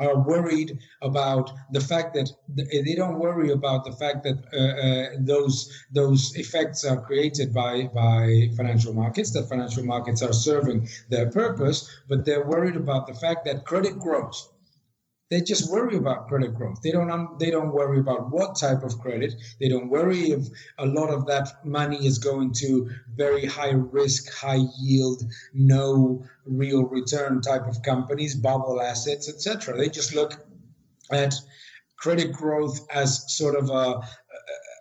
are 0.00 0.18
worried 0.18 0.78
about 1.02 1.50
the 1.72 1.80
fact 1.80 2.14
that 2.14 2.28
they 2.48 2.94
don't 2.94 3.18
worry 3.18 3.50
about 3.52 3.84
the 3.84 3.92
fact 3.92 4.24
that 4.24 4.38
uh, 4.52 4.58
uh, 4.58 5.16
those 5.20 5.56
those 5.92 6.34
effects 6.36 6.84
are 6.84 7.00
created 7.00 7.52
by 7.52 7.88
by 7.94 8.48
financial 8.56 8.92
markets 8.94 9.30
that 9.32 9.48
financial 9.48 9.84
markets 9.84 10.22
are 10.22 10.32
serving 10.32 10.88
their 11.08 11.30
purpose 11.30 11.78
but 12.08 12.24
they're 12.24 12.46
worried 12.46 12.76
about 12.76 13.06
the 13.06 13.14
fact 13.14 13.44
that 13.44 13.64
credit 13.64 13.98
grows 13.98 14.49
they 15.30 15.40
just 15.40 15.70
worry 15.70 15.96
about 15.96 16.26
credit 16.26 16.54
growth. 16.54 16.82
They 16.82 16.90
don't 16.90 17.10
um, 17.10 17.36
they 17.38 17.50
don't 17.50 17.72
worry 17.72 18.00
about 18.00 18.30
what 18.30 18.56
type 18.56 18.82
of 18.82 18.98
credit. 18.98 19.34
They 19.60 19.68
don't 19.68 19.88
worry 19.88 20.32
if 20.32 20.46
a 20.78 20.86
lot 20.86 21.10
of 21.10 21.26
that 21.26 21.64
money 21.64 22.04
is 22.04 22.18
going 22.18 22.52
to 22.54 22.90
very 23.14 23.46
high 23.46 23.70
risk, 23.70 24.32
high 24.32 24.64
yield, 24.80 25.22
no 25.54 26.24
real 26.44 26.84
return 26.84 27.40
type 27.40 27.66
of 27.68 27.82
companies, 27.82 28.34
bubble 28.34 28.80
assets, 28.80 29.28
etc. 29.28 29.76
They 29.76 29.88
just 29.88 30.14
look 30.14 30.34
at 31.12 31.34
credit 31.96 32.32
growth 32.32 32.86
as 32.90 33.32
sort 33.32 33.54
of 33.54 33.70
a 33.70 34.00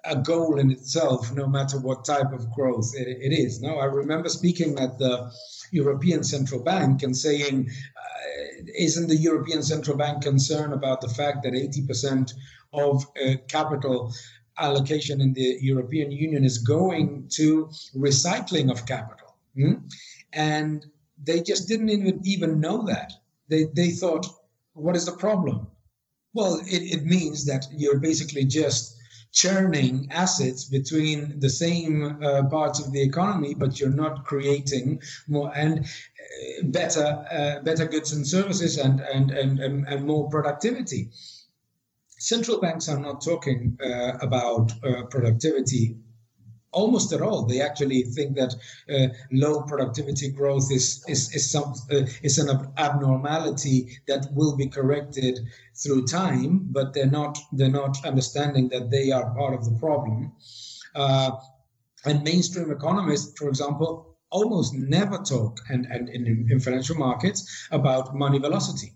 a 0.06 0.15
goal 0.15 0.60
in 0.60 0.72
itself, 0.72 1.32
no 1.34 1.46
matter 1.46 1.77
what 1.77 2.06
type 2.06 2.32
of 2.32 2.50
growth 2.51 2.94
it, 2.96 3.08
it 3.08 3.34
is. 3.34 3.62
No, 3.62 3.77
I 3.77 3.86
remember 3.86 4.29
speaking 4.29 4.79
at 4.79 4.98
the 4.98 5.32
European 5.71 6.23
Central 6.23 6.61
Bank 6.61 7.03
and 7.03 7.15
saying 7.15 7.69
isn't 8.75 9.07
the 9.07 9.15
European 9.15 9.63
Central 9.63 9.97
Bank 9.97 10.23
concerned 10.23 10.73
about 10.73 11.01
the 11.01 11.09
fact 11.09 11.43
that 11.43 11.53
80% 11.53 12.33
of 12.73 13.05
uh, 13.25 13.35
capital 13.47 14.13
allocation 14.57 15.21
in 15.21 15.33
the 15.33 15.57
European 15.61 16.11
Union 16.11 16.43
is 16.43 16.57
going 16.59 17.27
to 17.29 17.69
recycling 17.95 18.71
of 18.71 18.85
capital? 18.85 19.35
Hmm? 19.55 19.73
And 20.33 20.85
they 21.23 21.41
just 21.41 21.67
didn't 21.67 21.89
even, 21.89 22.21
even 22.23 22.59
know 22.59 22.85
that. 22.85 23.13
They, 23.47 23.65
they 23.75 23.91
thought, 23.91 24.25
what 24.73 24.95
is 24.95 25.05
the 25.05 25.13
problem? 25.13 25.67
Well, 26.33 26.59
it, 26.65 26.83
it 26.95 27.03
means 27.05 27.45
that 27.45 27.65
you're 27.71 27.99
basically 27.99 28.45
just 28.45 28.95
churning 29.31 30.07
assets 30.12 30.65
between 30.65 31.39
the 31.39 31.50
same 31.50 32.24
uh, 32.24 32.43
parts 32.50 32.79
of 32.79 32.91
the 32.91 33.01
economy, 33.01 33.53
but 33.53 33.79
you're 33.79 33.89
not 33.89 34.25
creating 34.25 35.01
more 35.27 35.51
and 35.55 35.79
uh, 35.79 36.63
better 36.63 37.05
uh, 37.31 37.63
better 37.63 37.86
goods 37.86 38.12
and 38.12 38.25
services 38.25 38.77
and, 38.77 39.00
and, 39.01 39.31
and, 39.31 39.59
and, 39.59 39.88
and 39.88 40.05
more 40.05 40.29
productivity. 40.29 41.09
Central 42.17 42.59
banks 42.59 42.89
are 42.89 43.00
not 43.00 43.21
talking 43.21 43.77
uh, 43.83 44.17
about 44.21 44.71
uh, 44.83 45.03
productivity 45.03 45.95
almost 46.71 47.13
at 47.13 47.21
all. 47.21 47.45
They 47.45 47.61
actually 47.61 48.03
think 48.03 48.35
that 48.35 48.53
uh, 48.89 49.13
low 49.31 49.61
productivity 49.63 50.29
growth 50.29 50.71
is 50.71 51.03
is 51.07 51.33
is 51.33 51.51
some 51.51 51.73
uh, 51.91 52.05
is 52.21 52.38
an 52.38 52.49
abnormality 52.77 53.99
that 54.07 54.27
will 54.33 54.55
be 54.55 54.67
corrected 54.67 55.39
through 55.75 56.07
time, 56.07 56.67
but 56.71 56.93
they're 56.93 57.15
not 57.21 57.38
they're 57.51 57.69
not 57.83 58.05
understanding 58.05 58.69
that 58.69 58.89
they 58.89 59.11
are 59.11 59.33
part 59.33 59.53
of 59.53 59.65
the 59.65 59.77
problem. 59.79 60.33
Uh, 60.95 61.31
and 62.05 62.23
mainstream 62.23 62.71
economists, 62.71 63.38
for 63.38 63.49
example, 63.49 64.17
almost 64.31 64.73
never 64.73 65.17
talk 65.17 65.59
and, 65.69 65.85
and 65.88 66.07
in, 66.09 66.47
in 66.49 66.59
financial 66.59 66.95
markets 66.95 67.67
about 67.71 68.15
money 68.15 68.39
velocity 68.39 68.93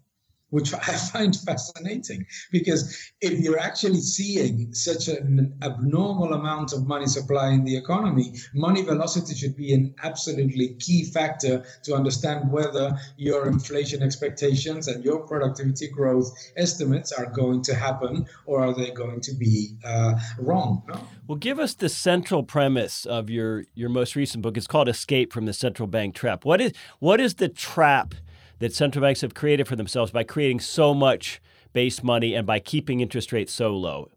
which 0.54 0.72
I 0.88 0.94
find 1.12 1.36
fascinating 1.36 2.26
because 2.52 3.12
if 3.22 3.40
you're 3.40 3.60
actually 3.60 4.02
seeing 4.02 4.72
such 4.74 5.08
an 5.08 5.58
abnormal 5.64 6.34
amount 6.34 6.74
of 6.74 6.86
money 6.86 7.08
supply 7.08 7.50
in 7.50 7.64
the 7.64 7.76
economy, 7.76 8.36
money 8.54 8.84
velocity 8.84 9.34
should 9.34 9.58
be 9.58 9.74
an 9.74 9.96
absolutely 10.04 10.76
key 10.76 11.06
factor 11.06 11.66
to 11.86 11.96
understand 11.96 12.52
whether 12.52 12.96
your 13.18 13.48
inflation 13.48 14.04
expectations 14.04 14.88
and 14.88 15.04
your 15.04 15.22
productivity 15.22 15.88
growth 15.90 16.32
estimates 16.56 17.12
are 17.12 17.26
going 17.26 17.64
to 17.64 17.74
happen 17.74 18.28
or 18.46 18.64
are 18.64 18.76
they 18.76 18.92
going 18.92 19.22
to 19.22 19.34
be 19.34 19.76
uh, 19.84 20.14
wrong. 20.38 20.84
No? 20.88 21.00
Well, 21.28 21.40
give 21.40 21.58
us 21.58 21.74
the 21.74 21.90
central 21.90 22.44
premise 22.44 23.06
of 23.06 23.30
your 23.30 23.64
your 23.74 23.90
most 23.90 24.16
recent 24.16 24.44
book. 24.44 24.56
It's 24.56 24.68
called 24.68 24.88
"Escape 24.88 25.34
from 25.34 25.46
the 25.46 25.54
Central 25.54 25.88
Bank 25.88 26.14
Trap." 26.14 26.46
What 26.46 26.62
is 26.62 26.74
what 27.00 27.20
is 27.20 27.36
the 27.36 27.50
trap? 27.50 28.14
That 28.60 28.74
central 28.74 29.02
banks 29.02 29.22
have 29.22 29.34
created 29.34 29.68
for 29.68 29.76
themselves 29.76 30.12
by 30.12 30.24
creating 30.24 30.60
so 30.60 30.94
much 30.94 31.42
base 31.74 32.04
money 32.04 32.34
and 32.34 32.46
by 32.48 32.60
keeping 32.60 33.00
interest 33.00 33.32
rates 33.32 33.52
so 33.52 33.76
low? 33.76 34.10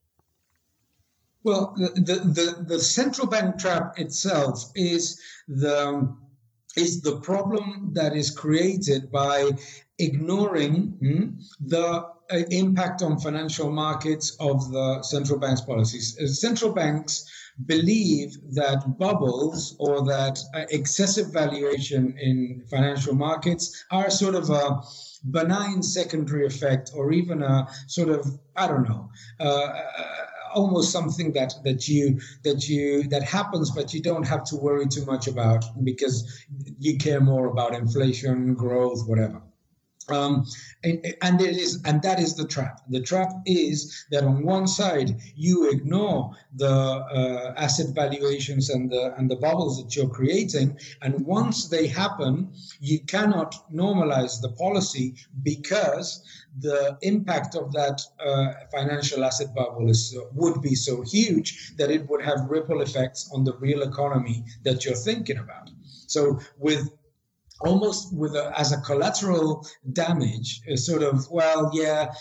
Well, 1.43 1.75
the, 1.76 2.16
the, 2.25 2.64
the, 2.66 2.78
central 2.81 3.28
bank 3.28 3.59
trap 3.59 3.99
itself 3.99 4.73
is 4.75 5.21
the 5.47 6.12
is 6.76 7.00
the 7.00 7.21
problem 7.21 7.90
that 7.93 8.16
is 8.16 8.31
created 8.31 9.11
by 9.11 9.50
ignoring 9.99 10.88
hmm, 11.00 11.28
the 11.61 12.05
impact 12.50 13.02
on 13.02 13.18
financial 13.18 13.71
markets 13.71 14.37
of 14.40 14.71
the 14.73 15.02
central 15.02 15.38
bank's 15.38 15.61
policies. 15.61 16.18
Uh, 16.21 16.26
central 16.26 16.73
banks 16.73 17.25
believe 17.64 18.37
that 18.52 18.99
bubbles 18.99 19.76
or 19.78 20.04
that 20.04 20.38
uh, 20.54 20.64
excessive 20.71 21.33
valuation 21.33 22.16
in 22.18 22.62
financial 22.71 23.14
markets 23.14 23.85
are 23.90 24.11
sort 24.11 24.35
of 24.35 24.50
a 24.50 24.80
benign 25.30 25.83
secondary 25.83 26.47
effect 26.47 26.90
or 26.95 27.12
even 27.12 27.42
a 27.42 27.66
sort 27.87 28.11
of 28.11 28.26
i 28.56 28.66
don't 28.66 28.87
know 28.88 29.09
uh, 29.40 29.45
uh, 29.45 30.26
almost 30.54 30.92
something 30.92 31.33
that 31.33 31.54
that 31.64 31.88
you 31.88 32.21
that 32.45 32.68
you 32.68 33.02
that 33.09 33.23
happens 33.23 33.71
but 33.71 33.95
you 33.95 34.02
don't 34.02 34.26
have 34.26 34.45
to 34.45 34.56
worry 34.56 34.87
too 34.87 35.04
much 35.06 35.26
about 35.26 35.64
because 35.83 36.45
you 36.78 36.99
care 36.99 37.21
more 37.21 37.47
about 37.47 37.75
inflation 37.75 38.54
growth 38.54 39.02
whatever 39.06 39.40
um, 40.08 40.46
and, 40.84 41.14
and 41.22 41.40
it 41.40 41.56
is, 41.56 41.82
and 41.84 42.02
that 42.02 42.20
is 42.20 42.34
the 42.34 42.46
trap. 42.46 42.80
The 42.88 43.00
trap 43.00 43.30
is 43.44 44.06
that 44.10 44.25
on 44.25 44.44
one 44.44 44.66
side 44.68 45.16
you 45.34 45.70
ignore 45.70 46.32
the 46.54 46.68
uh, 46.68 47.54
asset 47.56 47.94
valuations 47.94 48.70
and 48.70 48.90
the 48.90 49.14
and 49.16 49.30
the 49.30 49.36
bubbles 49.36 49.82
that 49.82 49.96
you're 49.96 50.08
creating, 50.08 50.78
and 51.02 51.26
once 51.26 51.68
they 51.68 51.86
happen, 51.86 52.52
you 52.80 53.00
cannot 53.00 53.54
normalize 53.72 54.40
the 54.40 54.52
policy 54.52 55.14
because 55.42 56.22
the 56.58 56.96
impact 57.02 57.54
of 57.54 57.72
that 57.72 58.00
uh, 58.25 58.52
financial 58.72 59.25
asset 59.25 59.54
bubble 59.54 59.90
is 59.90 60.16
uh, 60.16 60.25
would 60.32 60.62
be 60.62 60.75
so 60.75 61.02
huge 61.02 61.75
that 61.76 61.90
it 61.90 62.08
would 62.08 62.22
have 62.22 62.48
ripple 62.48 62.80
effects 62.80 63.30
on 63.34 63.44
the 63.44 63.54
real 63.58 63.82
economy 63.82 64.44
that 64.62 64.84
you're 64.84 64.94
thinking 64.94 65.38
about. 65.38 65.70
So 66.06 66.38
with 66.58 66.88
almost 67.60 68.14
with 68.14 68.34
a, 68.34 68.52
as 68.58 68.72
a 68.72 68.80
collateral 68.82 69.66
damage 69.92 70.60
a 70.68 70.76
sort 70.76 71.02
of 71.02 71.26
well 71.30 71.70
yeah 71.72 72.12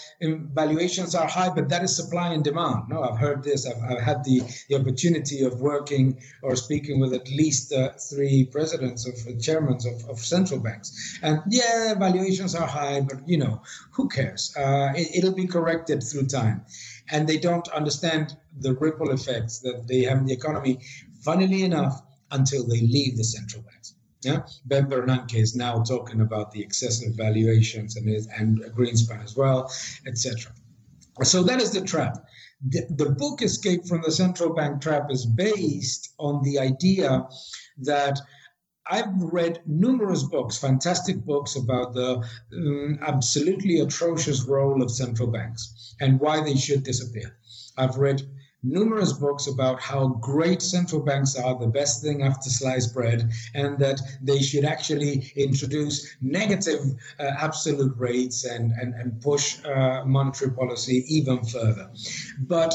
valuations 0.54 1.14
are 1.14 1.28
high 1.28 1.50
but 1.50 1.68
that 1.70 1.84
is 1.84 1.96
supply 1.96 2.34
and 2.34 2.44
demand. 2.44 2.84
No 2.90 3.04
i've 3.04 3.18
heard 3.18 3.44
this. 3.44 3.68
I've, 3.68 3.82
I've 3.84 4.02
had 4.02 4.24
the, 4.24 4.42
the 4.70 4.76
opportunity 4.76 5.44
of 5.44 5.60
working 5.60 6.20
or 6.42 6.56
speaking 6.56 7.00
with 7.00 7.14
at 7.14 7.28
least 7.28 7.74
uh, 7.74 7.90
three 8.10 8.46
presidents 8.46 9.08
of 9.08 9.16
uh, 9.28 9.38
chairmen 9.40 9.78
of, 9.86 10.10
of 10.10 10.20
central 10.20 10.60
banks. 10.60 11.20
And 11.22 11.42
yeah 11.50 11.94
valuations 11.96 12.56
are 12.56 12.68
high 12.68 13.02
but 13.02 13.28
you 13.28 13.38
know 13.38 13.62
who 13.92 14.08
cares? 14.08 14.54
Uh, 14.56 14.94
it, 14.96 15.18
it'll 15.18 15.36
be 15.36 15.48
corrected 15.48 16.02
through 16.04 16.28
time. 16.28 16.66
And 17.12 17.28
they 17.28 17.38
don't 17.38 17.68
understand 17.70 18.36
the 18.58 18.74
ripple 18.74 19.12
effects 19.12 19.60
that 19.60 19.88
they 19.88 20.04
have 20.04 20.20
in 20.20 20.26
the 20.26 20.34
economy 20.34 20.80
funnily 21.22 21.64
enough 21.64 22.02
until 22.32 22.66
they 22.66 22.82
leave 22.82 23.18
the 23.18 23.24
central 23.24 23.62
banks 23.64 23.95
yeah, 24.26 24.42
Ben 24.66 24.88
Bernanke 24.88 25.36
is 25.36 25.56
now 25.56 25.84
talking 25.84 26.22
about 26.22 26.52
the 26.52 26.62
excessive 26.62 27.14
valuations 27.16 27.96
and 27.96 28.08
and 28.38 28.60
Greenspan 28.76 29.24
as 29.24 29.36
well, 29.36 29.72
etc. 30.08 30.52
So 31.24 31.44
that 31.44 31.62
is 31.62 31.72
the 31.72 31.82
trap. 31.82 32.26
The, 32.68 32.88
the 32.90 33.10
book 33.12 33.42
Escape 33.42 33.86
from 33.86 34.02
the 34.02 34.12
Central 34.12 34.54
Bank 34.54 34.82
Trap 34.82 35.12
is 35.12 35.26
based 35.26 36.14
on 36.18 36.44
the 36.44 36.60
idea 36.60 37.28
that 37.84 38.20
I've 38.88 39.14
read 39.18 39.62
numerous 39.66 40.24
books, 40.24 40.58
fantastic 40.58 41.18
books 41.26 41.56
about 41.56 41.94
the 41.94 42.24
um, 42.54 43.00
absolutely 43.02 43.80
atrocious 43.80 44.44
role 44.44 44.82
of 44.82 44.92
central 44.92 45.30
banks 45.32 45.96
and 46.00 46.20
why 46.20 46.44
they 46.44 46.56
should 46.56 46.84
disappear. 46.84 47.38
I've 47.78 47.98
read 47.98 48.22
numerous 48.66 49.14
books 49.14 49.48
about 49.48 49.80
how 49.80 50.08
great 50.08 50.62
central 50.62 51.02
banks 51.02 51.36
are, 51.36 51.58
the 51.60 51.68
best 51.68 52.02
thing 52.02 52.24
after 52.24 52.50
sliced 52.50 52.94
bread, 52.94 53.32
and 53.54 53.78
that 53.80 54.02
they 54.22 54.40
should 54.40 54.66
actually 54.66 55.32
introduce 55.36 56.16
negative 56.22 56.82
uh, 57.20 57.24
absolute 57.24 57.96
rates 57.98 58.44
and, 58.46 58.72
and, 58.72 58.94
and 58.96 59.22
push 59.22 59.64
uh, 59.66 60.04
monetary 60.06 60.52
policy 60.52 61.06
even 61.08 61.44
further. 61.46 61.90
But 62.40 62.74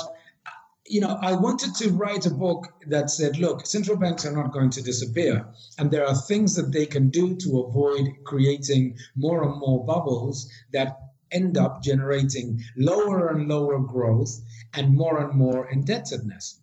you 0.87 1.01
know, 1.01 1.19
I 1.23 1.35
wanted 1.35 1.77
to 1.77 1.91
write 1.91 2.27
a 2.27 2.31
book 2.31 2.67
that 2.89 3.11
said, 3.11 3.39
look, 3.39 3.65
central 3.65 3.97
banks 3.97 4.27
are 4.27 4.33
not 4.33 4.53
going 4.53 4.71
to 4.71 4.83
disappear. 4.83 5.47
And 5.79 5.89
there 5.89 6.05
are 6.05 6.17
things 6.17 6.57
that 6.57 6.73
they 6.73 6.85
can 6.85 7.11
do 7.11 7.37
to 7.37 7.61
avoid 7.61 8.09
creating 8.25 8.99
more 9.15 9.45
and 9.45 9.57
more 9.61 9.87
bubbles 9.87 10.51
that 10.73 11.10
end 11.33 11.57
up 11.57 11.83
generating 11.83 12.63
lower 12.77 13.29
and 13.29 13.49
lower 13.49 13.79
growth 13.79 14.41
and 14.75 14.95
more 14.95 15.23
and 15.23 15.39
more 15.39 15.69
indebtedness. 15.71 16.61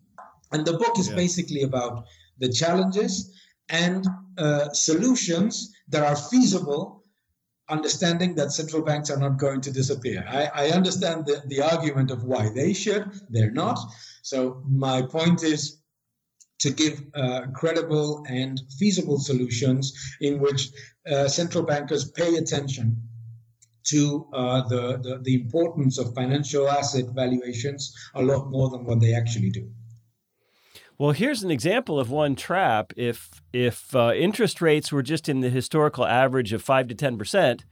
And 0.52 0.64
the 0.64 0.74
book 0.74 0.98
is 0.98 1.08
yeah. 1.08 1.16
basically 1.16 1.62
about 1.62 2.04
the 2.38 2.48
challenges 2.48 3.34
and 3.68 4.06
uh, 4.38 4.70
solutions 4.72 5.72
that 5.88 6.02
are 6.02 6.16
feasible 6.16 6.98
understanding 7.68 8.34
that 8.34 8.52
central 8.52 8.82
banks 8.82 9.10
are 9.10 9.18
not 9.18 9.38
going 9.38 9.60
to 9.60 9.70
disappear. 9.70 10.24
I, 10.26 10.68
I 10.68 10.70
understand 10.70 11.26
the, 11.26 11.42
the 11.46 11.60
argument 11.60 12.10
of 12.10 12.24
why 12.24 12.48
they 12.48 12.72
should, 12.72 13.10
they're 13.28 13.50
not. 13.50 13.78
So, 14.22 14.62
my 14.66 15.02
point 15.02 15.42
is 15.42 15.78
to 16.60 16.70
give 16.70 17.02
uh, 17.14 17.42
credible 17.54 18.24
and 18.28 18.60
feasible 18.78 19.18
solutions 19.18 20.16
in 20.20 20.40
which 20.40 20.70
uh, 21.10 21.28
central 21.28 21.64
bankers 21.64 22.10
pay 22.10 22.36
attention 22.36 23.07
to 23.90 24.26
uh, 24.32 24.66
the, 24.68 24.98
the, 24.98 25.18
the 25.22 25.34
importance 25.34 25.98
of 25.98 26.14
financial 26.14 26.68
asset 26.68 27.06
valuations 27.14 27.94
a 28.14 28.22
lot 28.22 28.50
more 28.50 28.70
than 28.70 28.84
what 28.84 29.00
they 29.00 29.14
actually 29.14 29.50
do. 29.50 29.70
Well, 30.98 31.12
here's 31.12 31.44
an 31.44 31.50
example 31.52 32.00
of 32.00 32.10
one 32.10 32.34
trap. 32.34 32.92
If 32.96 33.40
if 33.52 33.94
uh, 33.94 34.12
interest 34.14 34.60
rates 34.60 34.90
were 34.90 35.02
just 35.02 35.28
in 35.28 35.40
the 35.40 35.48
historical 35.48 36.04
average 36.04 36.52
of 36.52 36.60
five 36.60 36.88
to 36.88 36.94
ten 36.94 37.16
percent, 37.16 37.64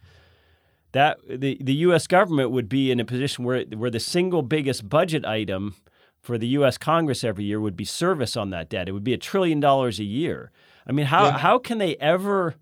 that 0.93 1.19
the 1.29 1.59
the 1.61 1.75
U.S. 1.75 2.07
government 2.07 2.53
would 2.53 2.69
be 2.69 2.93
in 2.93 3.01
a 3.01 3.05
position 3.05 3.45
where 3.45 3.65
where 3.65 3.91
the 3.91 3.99
single 3.99 4.43
biggest 4.43 4.89
budget 4.89 5.25
item 5.25 5.75
for 6.21 6.39
the 6.39 6.47
U.S. 6.49 6.79
Congress 6.79 7.25
every 7.25 7.45
year 7.45 7.61
would 7.61 7.77
be 7.77 7.85
service 7.85 8.37
on 8.37 8.51
that 8.51 8.69
debt. 8.69 8.89
It 8.89 8.93
would 8.93 9.05
be 9.05 9.15
a 9.15 9.19
trillion 9.19 9.59
dollars 9.59 9.99
a 9.99 10.05
year. 10.05 10.53
I 10.87 10.93
mean, 10.93 11.07
how 11.07 11.27
yeah. 11.27 11.39
how 11.39 11.59
can 11.59 11.79
they 11.79 11.97
ever 11.97 12.55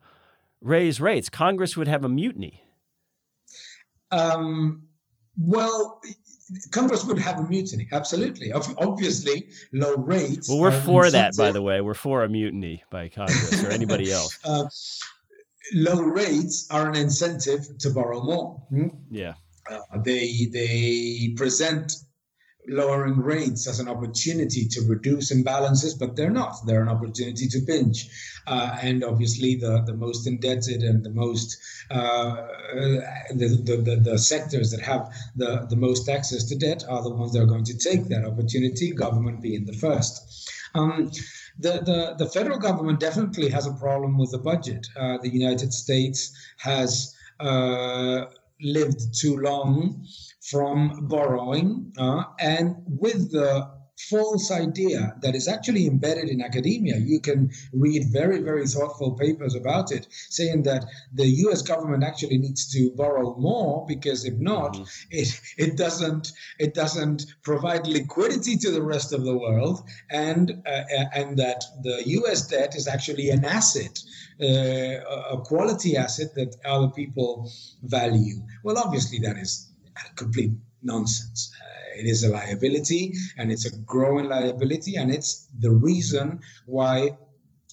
raise 0.62 0.98
rates? 0.98 1.28
Congress 1.28 1.76
would 1.76 1.88
have 1.88 2.04
a 2.04 2.08
mutiny. 2.08 2.63
Um, 4.14 4.82
well, 5.36 6.00
Congress 6.70 7.04
would 7.04 7.18
have 7.18 7.38
a 7.38 7.42
mutiny, 7.42 7.88
absolutely. 7.92 8.52
Obviously, 8.52 9.48
low 9.72 9.96
rates. 9.96 10.48
Well, 10.48 10.58
we're 10.58 10.80
for 10.80 11.10
that, 11.10 11.36
by 11.36 11.50
the 11.50 11.62
way. 11.62 11.80
We're 11.80 11.94
for 11.94 12.22
a 12.22 12.28
mutiny 12.28 12.84
by 12.90 13.08
Congress 13.08 13.64
or 13.64 13.70
anybody 13.70 14.12
else. 14.18 14.38
Uh, 14.44 14.66
low 15.72 16.00
rates 16.02 16.68
are 16.70 16.88
an 16.88 16.96
incentive 16.96 17.66
to 17.78 17.90
borrow 17.90 18.22
more. 18.22 18.62
Hmm? 18.68 18.88
Yeah. 19.10 19.34
Uh, 19.70 19.80
they 20.04 20.46
they 20.52 21.32
present 21.36 21.94
lowering 22.68 23.20
rates 23.20 23.66
as 23.66 23.80
an 23.80 23.88
opportunity 23.88 24.66
to 24.68 24.80
reduce 24.82 25.32
imbalances, 25.32 25.98
but 25.98 26.16
they're 26.16 26.30
not. 26.30 26.56
They're 26.66 26.82
an 26.82 26.88
opportunity 26.88 27.46
to 27.48 27.60
pinch. 27.60 28.08
Uh, 28.46 28.76
and 28.80 29.04
obviously, 29.04 29.56
the, 29.56 29.82
the 29.86 29.94
most 29.94 30.26
indebted 30.26 30.82
and 30.82 31.04
the 31.04 31.10
most 31.10 31.58
uh, 31.90 32.46
the, 33.34 33.60
the, 33.64 33.76
the, 33.76 33.96
the, 34.10 34.18
sectors 34.18 34.70
that 34.70 34.80
have 34.80 35.12
the, 35.36 35.66
the 35.68 35.76
most 35.76 36.08
access 36.08 36.44
to 36.44 36.56
debt 36.56 36.84
are 36.88 37.02
the 37.02 37.10
ones 37.10 37.32
that 37.32 37.42
are 37.42 37.46
going 37.46 37.64
to 37.64 37.76
take 37.76 38.04
that 38.08 38.24
opportunity, 38.24 38.92
government 38.92 39.42
being 39.42 39.64
the 39.64 39.72
first. 39.72 40.50
Um, 40.74 41.10
the, 41.58 41.80
the, 41.84 42.14
the 42.18 42.30
federal 42.30 42.58
government 42.58 43.00
definitely 43.00 43.48
has 43.50 43.66
a 43.66 43.72
problem 43.72 44.18
with 44.18 44.32
the 44.32 44.38
budget. 44.38 44.86
Uh, 44.96 45.18
the 45.18 45.28
United 45.28 45.72
States 45.72 46.34
has 46.58 47.14
uh, 47.40 48.24
lived 48.60 49.14
too 49.18 49.36
long 49.36 50.06
from 50.50 51.06
borrowing 51.08 51.92
uh, 51.98 52.24
and 52.38 52.76
with 52.86 53.32
the 53.32 53.74
false 54.10 54.50
idea 54.50 55.14
that 55.22 55.34
is 55.34 55.46
actually 55.46 55.86
embedded 55.86 56.28
in 56.28 56.42
academia. 56.42 56.96
You 56.96 57.20
can 57.20 57.50
read 57.72 58.12
very, 58.12 58.40
very 58.42 58.66
thoughtful 58.66 59.12
papers 59.12 59.54
about 59.54 59.92
it, 59.92 60.06
saying 60.30 60.64
that 60.64 60.84
the 61.12 61.26
U.S. 61.26 61.62
government 61.62 62.02
actually 62.02 62.38
needs 62.38 62.70
to 62.72 62.90
borrow 62.96 63.36
more 63.36 63.86
because 63.86 64.24
if 64.24 64.34
not, 64.34 64.74
mm-hmm. 64.74 64.84
it 65.10 65.40
it 65.56 65.76
doesn't 65.76 66.32
it 66.58 66.74
doesn't 66.74 67.26
provide 67.42 67.86
liquidity 67.86 68.56
to 68.56 68.70
the 68.70 68.82
rest 68.82 69.12
of 69.12 69.24
the 69.24 69.36
world, 69.36 69.88
and 70.10 70.62
uh, 70.66 70.82
and 71.14 71.38
that 71.38 71.62
the 71.82 72.02
U.S. 72.06 72.46
debt 72.48 72.74
is 72.74 72.88
actually 72.88 73.30
an 73.30 73.44
asset. 73.44 73.98
Uh, 74.42 74.98
a 75.30 75.40
quality 75.44 75.96
asset 75.96 76.34
that 76.34 76.56
other 76.64 76.88
people 76.88 77.48
value. 77.84 78.42
Well, 78.64 78.78
obviously, 78.78 79.20
that 79.20 79.38
is 79.38 79.72
complete 80.16 80.52
nonsense. 80.82 81.52
Uh, 81.60 82.00
it 82.00 82.06
is 82.06 82.24
a 82.24 82.28
liability 82.28 83.12
and 83.38 83.50
it's 83.52 83.66
a 83.66 83.76
growing 83.78 84.28
liability, 84.28 84.96
and 84.96 85.12
it's 85.12 85.48
the 85.60 85.70
reason 85.70 86.40
why 86.66 87.16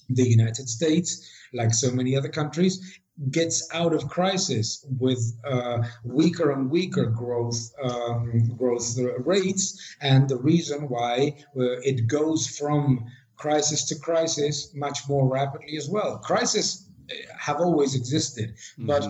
the 0.08 0.28
United 0.28 0.68
States, 0.68 1.28
like 1.52 1.72
so 1.72 1.90
many 1.90 2.16
other 2.16 2.28
countries, 2.28 2.98
gets 3.30 3.68
out 3.74 3.92
of 3.92 4.08
crisis 4.08 4.86
with 4.98 5.20
uh, 5.48 5.82
weaker 6.04 6.50
and 6.52 6.70
weaker 6.70 7.06
growth 7.06 7.70
um, 7.82 8.54
growth 8.56 8.98
rates, 9.18 9.96
and 10.00 10.28
the 10.28 10.36
reason 10.36 10.88
why 10.88 11.36
uh, 11.56 11.78
it 11.82 12.06
goes 12.06 12.46
from 12.58 13.04
crisis 13.36 13.84
to 13.84 13.96
crisis 13.96 14.72
much 14.74 15.08
more 15.08 15.28
rapidly 15.28 15.76
as 15.76 15.88
well. 15.88 16.18
Crises 16.18 16.88
uh, 17.10 17.14
have 17.38 17.60
always 17.60 17.94
existed, 17.94 18.54
mm-hmm. 18.54 18.86
but 18.86 19.06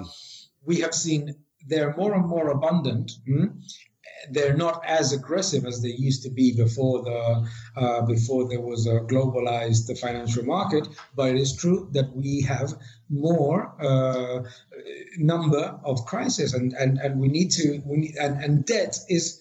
we 0.64 0.81
have 0.81 0.94
seen 0.94 1.35
they're 1.68 1.94
more 1.96 2.14
and 2.14 2.27
more 2.27 2.51
abundant. 2.51 3.12
Hmm? 3.27 3.46
They're 4.31 4.57
not 4.57 4.85
as 4.87 5.12
aggressive 5.12 5.64
as 5.64 5.83
they 5.83 5.88
used 5.88 6.22
to 6.22 6.31
be 6.31 6.55
before 6.55 7.03
the 7.03 7.48
uh, 7.77 8.03
before 8.03 8.48
there 8.48 8.61
was 8.61 8.87
a 8.87 9.01
globalized 9.01 9.98
financial 9.98 10.44
market. 10.44 10.87
But 11.16 11.31
it 11.31 11.38
is 11.38 11.57
true 11.57 11.88
that 11.92 12.14
we 12.14 12.42
have 12.42 12.75
more 13.09 13.75
uh, 13.81 14.42
number 15.18 15.81
of 15.85 16.05
crises, 16.07 16.55
and, 16.55 16.72
and, 16.75 16.98
and 16.98 17.20
we 17.20 17.29
need 17.29 17.51
to 17.53 17.83
we 17.85 17.96
need, 17.96 18.16
and, 18.16 18.42
and 18.42 18.64
debt 18.64 18.96
is 19.09 19.40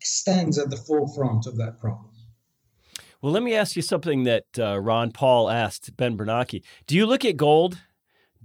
stands 0.00 0.56
at 0.58 0.70
the 0.70 0.76
forefront 0.76 1.46
of 1.46 1.56
that 1.56 1.80
problem. 1.80 2.10
Well, 3.22 3.32
let 3.32 3.42
me 3.42 3.54
ask 3.54 3.74
you 3.74 3.82
something 3.82 4.22
that 4.24 4.44
uh, 4.58 4.78
Ron 4.78 5.10
Paul 5.10 5.50
asked 5.50 5.96
Ben 5.96 6.16
Bernanke. 6.16 6.62
Do 6.86 6.94
you 6.94 7.06
look 7.06 7.24
at 7.24 7.36
gold 7.36 7.78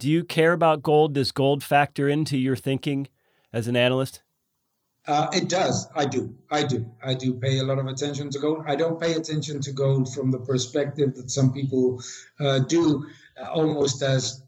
do 0.01 0.09
you 0.09 0.23
care 0.23 0.51
about 0.51 0.81
gold? 0.81 1.13
Does 1.13 1.31
gold 1.31 1.63
factor 1.63 2.09
into 2.09 2.35
your 2.35 2.55
thinking 2.55 3.07
as 3.53 3.67
an 3.67 3.75
analyst? 3.75 4.23
Uh, 5.07 5.27
it 5.31 5.47
does. 5.47 5.87
I 5.95 6.05
do. 6.05 6.35
I 6.49 6.63
do. 6.63 6.91
I 7.03 7.13
do 7.13 7.35
pay 7.35 7.59
a 7.59 7.63
lot 7.63 7.77
of 7.77 7.85
attention 7.85 8.31
to 8.31 8.39
gold. 8.39 8.63
I 8.65 8.75
don't 8.75 8.99
pay 8.99 9.13
attention 9.13 9.61
to 9.61 9.71
gold 9.71 10.11
from 10.11 10.31
the 10.31 10.39
perspective 10.39 11.13
that 11.17 11.29
some 11.29 11.53
people 11.53 12.01
uh, 12.39 12.59
do, 12.59 13.05
uh, 13.39 13.49
almost 13.51 14.01
as 14.01 14.41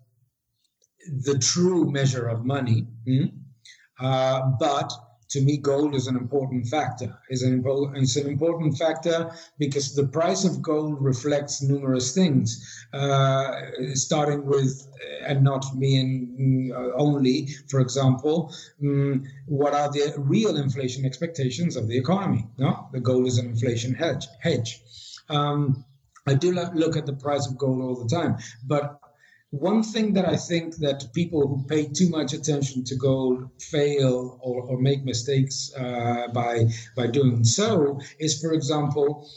the 1.07 1.37
true 1.37 1.85
measure 1.91 2.27
of 2.27 2.43
money. 2.43 2.87
Mm-hmm. 3.07 4.57
but 4.59 4.91
to 5.33 5.41
me, 5.41 5.57
gold 5.57 5.95
is 5.95 6.05
an 6.05 6.15
important 6.15 6.67
factor. 6.67 7.17
Is 7.27 7.41
an 7.41 7.63
it's 7.95 8.15
an 8.17 8.27
important 8.27 8.77
factor 8.77 9.31
because 9.57 9.95
the 9.95 10.05
price 10.05 10.45
of 10.45 10.61
gold 10.61 11.01
reflects 11.01 11.63
numerous 11.63 12.13
things, 12.13 12.47
uh, 12.93 13.51
starting 13.95 14.45
with, 14.45 14.87
uh, 14.93 15.25
and 15.25 15.43
not 15.43 15.65
being 15.79 16.71
uh, 16.71 16.91
only, 16.95 17.47
for 17.67 17.79
example, 17.79 18.53
um, 18.83 19.23
what 19.47 19.73
are 19.73 19.91
the 19.91 20.13
real 20.17 20.55
inflation 20.55 21.03
expectations 21.03 21.75
of 21.75 21.87
the 21.87 21.97
economy? 21.97 22.47
No, 22.59 22.87
the 22.91 22.99
gold 22.99 23.25
is 23.25 23.39
an 23.39 23.47
inflation 23.47 23.95
hedge. 23.95 24.27
Hedge. 24.39 24.83
Um, 25.29 25.83
I 26.27 26.35
do 26.35 26.51
look 26.51 26.95
at 26.95 27.07
the 27.07 27.13
price 27.13 27.47
of 27.47 27.57
gold 27.57 27.81
all 27.81 27.95
the 28.03 28.15
time, 28.15 28.37
but 28.67 28.99
one 29.53 29.83
thing 29.83 30.13
that 30.13 30.27
I 30.27 30.35
think 30.35 30.77
that 30.77 31.13
people 31.13 31.47
who 31.47 31.63
pay 31.67 31.85
too 31.85 32.09
much 32.09 32.33
attention 32.33 32.83
to 32.85 32.95
gold 32.95 33.49
fail 33.61 34.39
or, 34.41 34.63
or 34.63 34.79
make 34.79 35.05
mistakes 35.05 35.71
uh, 35.77 36.27
by 36.33 36.65
by 36.95 37.05
doing 37.05 37.43
so 37.43 37.99
is, 38.17 38.41
for 38.41 38.53
example, 38.53 39.29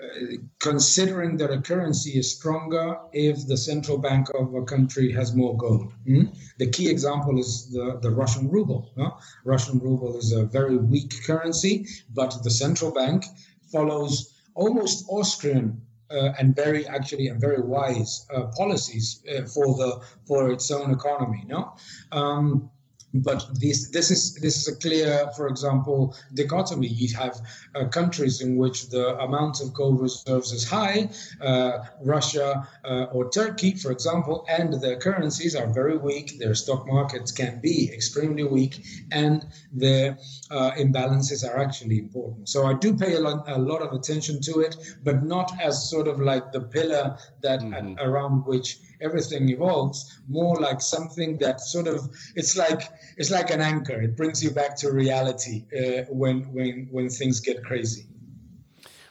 uh, 0.00 0.36
considering 0.60 1.36
that 1.38 1.50
a 1.50 1.60
currency 1.60 2.10
is 2.10 2.36
stronger 2.36 2.98
if 3.12 3.48
the 3.48 3.56
central 3.56 3.98
bank 3.98 4.28
of 4.38 4.54
a 4.54 4.62
country 4.62 5.10
has 5.10 5.34
more 5.34 5.56
gold. 5.56 5.92
Mm? 6.06 6.36
The 6.58 6.70
key 6.70 6.88
example 6.88 7.40
is 7.40 7.68
the, 7.72 7.98
the 8.00 8.12
Russian 8.12 8.48
ruble. 8.48 8.92
No? 8.96 9.18
Russian 9.44 9.80
ruble 9.80 10.16
is 10.18 10.30
a 10.30 10.44
very 10.44 10.76
weak 10.76 11.14
currency, 11.26 11.88
but 12.14 12.44
the 12.44 12.50
central 12.50 12.92
bank 12.92 13.24
follows 13.72 14.32
almost 14.54 15.04
Austrian 15.08 15.82
uh, 16.10 16.32
and 16.38 16.54
very 16.54 16.86
actually 16.86 17.28
and 17.28 17.40
very 17.40 17.60
wise 17.60 18.26
uh, 18.34 18.44
policies 18.56 19.22
uh, 19.28 19.44
for 19.44 19.76
the 19.76 20.00
for 20.26 20.50
its 20.50 20.70
own 20.70 20.90
economy. 20.90 21.44
No, 21.46 21.74
um, 22.12 22.70
but 23.14 23.46
this 23.54 23.88
this 23.90 24.10
is 24.10 24.34
this 24.34 24.56
is 24.58 24.68
a 24.68 24.76
clear, 24.76 25.30
for 25.36 25.48
example, 25.48 26.14
dichotomy. 26.34 26.88
You 26.88 27.16
have 27.16 27.40
uh, 27.74 27.88
countries 27.88 28.40
in 28.42 28.56
which 28.56 28.90
the 28.90 29.16
amount 29.18 29.60
of 29.60 29.72
gold 29.72 30.00
reserves 30.00 30.52
is 30.52 30.68
high, 30.68 31.10
uh, 31.40 31.78
Russia 32.02 32.68
uh, 32.84 33.04
or 33.12 33.30
Turkey, 33.30 33.74
for 33.74 33.90
example, 33.92 34.44
and 34.48 34.80
their 34.82 34.96
currencies 34.96 35.56
are 35.56 35.66
very 35.66 35.96
weak. 35.96 36.38
Their 36.38 36.54
stock 36.54 36.86
markets 36.86 37.32
can 37.32 37.60
be 37.60 37.90
extremely 37.92 38.44
weak, 38.44 38.84
and 39.10 39.46
their 39.72 40.18
uh, 40.50 40.72
imbalances 40.72 41.48
are 41.48 41.58
actually 41.58 41.98
important. 41.98 42.48
So 42.48 42.66
I 42.66 42.74
do 42.74 42.94
pay 42.94 43.14
a 43.14 43.20
lot, 43.20 43.48
a 43.48 43.58
lot 43.58 43.80
of 43.80 43.92
attention 43.92 44.40
to 44.42 44.60
it, 44.60 44.76
but 45.02 45.24
not 45.24 45.50
as 45.60 45.88
sort 45.88 46.08
of 46.08 46.20
like 46.20 46.52
the 46.52 46.60
pillar 46.60 47.16
that 47.42 47.60
mm-hmm. 47.60 47.98
around 47.98 48.44
which 48.44 48.80
everything 49.00 49.48
evolves 49.48 50.20
more 50.28 50.56
like 50.56 50.80
something 50.80 51.38
that 51.38 51.60
sort 51.60 51.86
of 51.86 52.08
it's 52.34 52.56
like 52.56 52.82
it's 53.16 53.30
like 53.30 53.50
an 53.50 53.60
anchor. 53.60 54.00
It 54.00 54.16
brings 54.16 54.42
you 54.42 54.50
back 54.50 54.76
to 54.78 54.92
reality 54.92 55.64
uh, 55.76 56.02
when 56.10 56.52
when 56.52 56.88
when 56.90 57.08
things 57.08 57.40
get 57.40 57.64
crazy. 57.64 58.06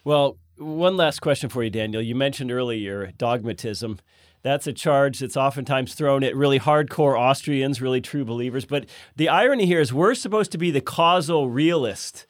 Well 0.03 0.37
one 0.57 0.97
last 0.97 1.19
question 1.19 1.49
for 1.49 1.63
you 1.63 1.69
daniel. 1.69 2.01
You 2.01 2.15
mentioned 2.15 2.51
earlier 2.51 3.11
dogmatism. 3.17 3.99
That's 4.43 4.67
a 4.67 4.73
charge 4.73 5.19
that's 5.19 5.35
oftentimes 5.35 5.93
thrown 5.93 6.23
at 6.23 6.35
really 6.35 6.59
hardcore 6.59 7.19
Austrians, 7.19 7.81
really 7.81 8.01
true 8.01 8.23
believers. 8.23 8.65
But 8.65 8.85
the 9.15 9.29
irony 9.29 9.65
here 9.65 9.81
is 9.81 9.91
we're 9.91 10.15
supposed 10.15 10.51
to 10.53 10.57
be 10.57 10.71
the 10.71 10.79
causal 10.79 11.49
realist 11.49 12.25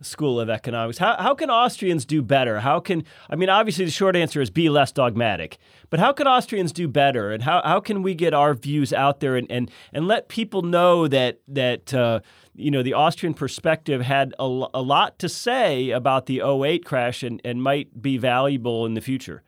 School 0.00 0.38
of 0.40 0.48
Economics. 0.48 0.98
How, 0.98 1.16
how 1.18 1.34
can 1.34 1.50
Austrians 1.50 2.04
do 2.04 2.22
better? 2.22 2.60
How 2.60 2.80
can, 2.80 3.04
I 3.28 3.36
mean, 3.36 3.48
obviously 3.48 3.84
the 3.84 3.90
short 3.90 4.16
answer 4.16 4.40
is 4.40 4.50
be 4.50 4.68
less 4.68 4.92
dogmatic, 4.92 5.58
but 5.90 6.00
how 6.00 6.12
can 6.12 6.26
Austrians 6.26 6.72
do 6.72 6.88
better? 6.88 7.30
And 7.32 7.42
how, 7.42 7.62
how 7.64 7.80
can 7.80 8.02
we 8.02 8.14
get 8.14 8.34
our 8.34 8.54
views 8.54 8.92
out 8.92 9.20
there 9.20 9.36
and, 9.36 9.50
and, 9.50 9.70
and 9.92 10.06
let 10.06 10.28
people 10.28 10.62
know 10.62 11.08
that, 11.08 11.40
that 11.48 11.92
uh, 11.92 12.20
you 12.54 12.70
know, 12.70 12.82
the 12.82 12.94
Austrian 12.94 13.34
perspective 13.34 14.02
had 14.02 14.34
a, 14.38 14.44
a 14.44 14.82
lot 14.82 15.18
to 15.18 15.28
say 15.28 15.90
about 15.90 16.26
the 16.26 16.40
08 16.40 16.84
crash 16.84 17.22
and, 17.22 17.40
and 17.44 17.62
might 17.62 18.00
be 18.00 18.18
valuable 18.18 18.86
in 18.86 18.94
the 18.94 19.00
future? 19.00 19.42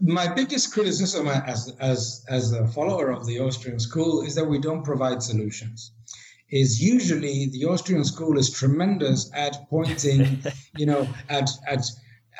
my 0.00 0.32
biggest 0.32 0.72
criticism 0.72 1.26
as 1.26 1.74
as 1.80 2.24
as 2.28 2.52
a 2.52 2.66
follower 2.68 3.10
of 3.10 3.26
the 3.26 3.40
Austrian 3.40 3.80
school 3.80 4.22
is 4.22 4.34
that 4.36 4.44
we 4.44 4.58
don't 4.58 4.84
provide 4.84 5.20
solutions 5.22 5.90
is 6.50 6.82
usually 6.82 7.46
the 7.46 7.64
Austrian 7.66 8.04
school 8.04 8.38
is 8.38 8.50
tremendous 8.50 9.30
at 9.34 9.68
pointing, 9.68 10.42
you 10.76 10.86
know, 10.86 11.06
at 11.28 11.50
at 11.66 11.84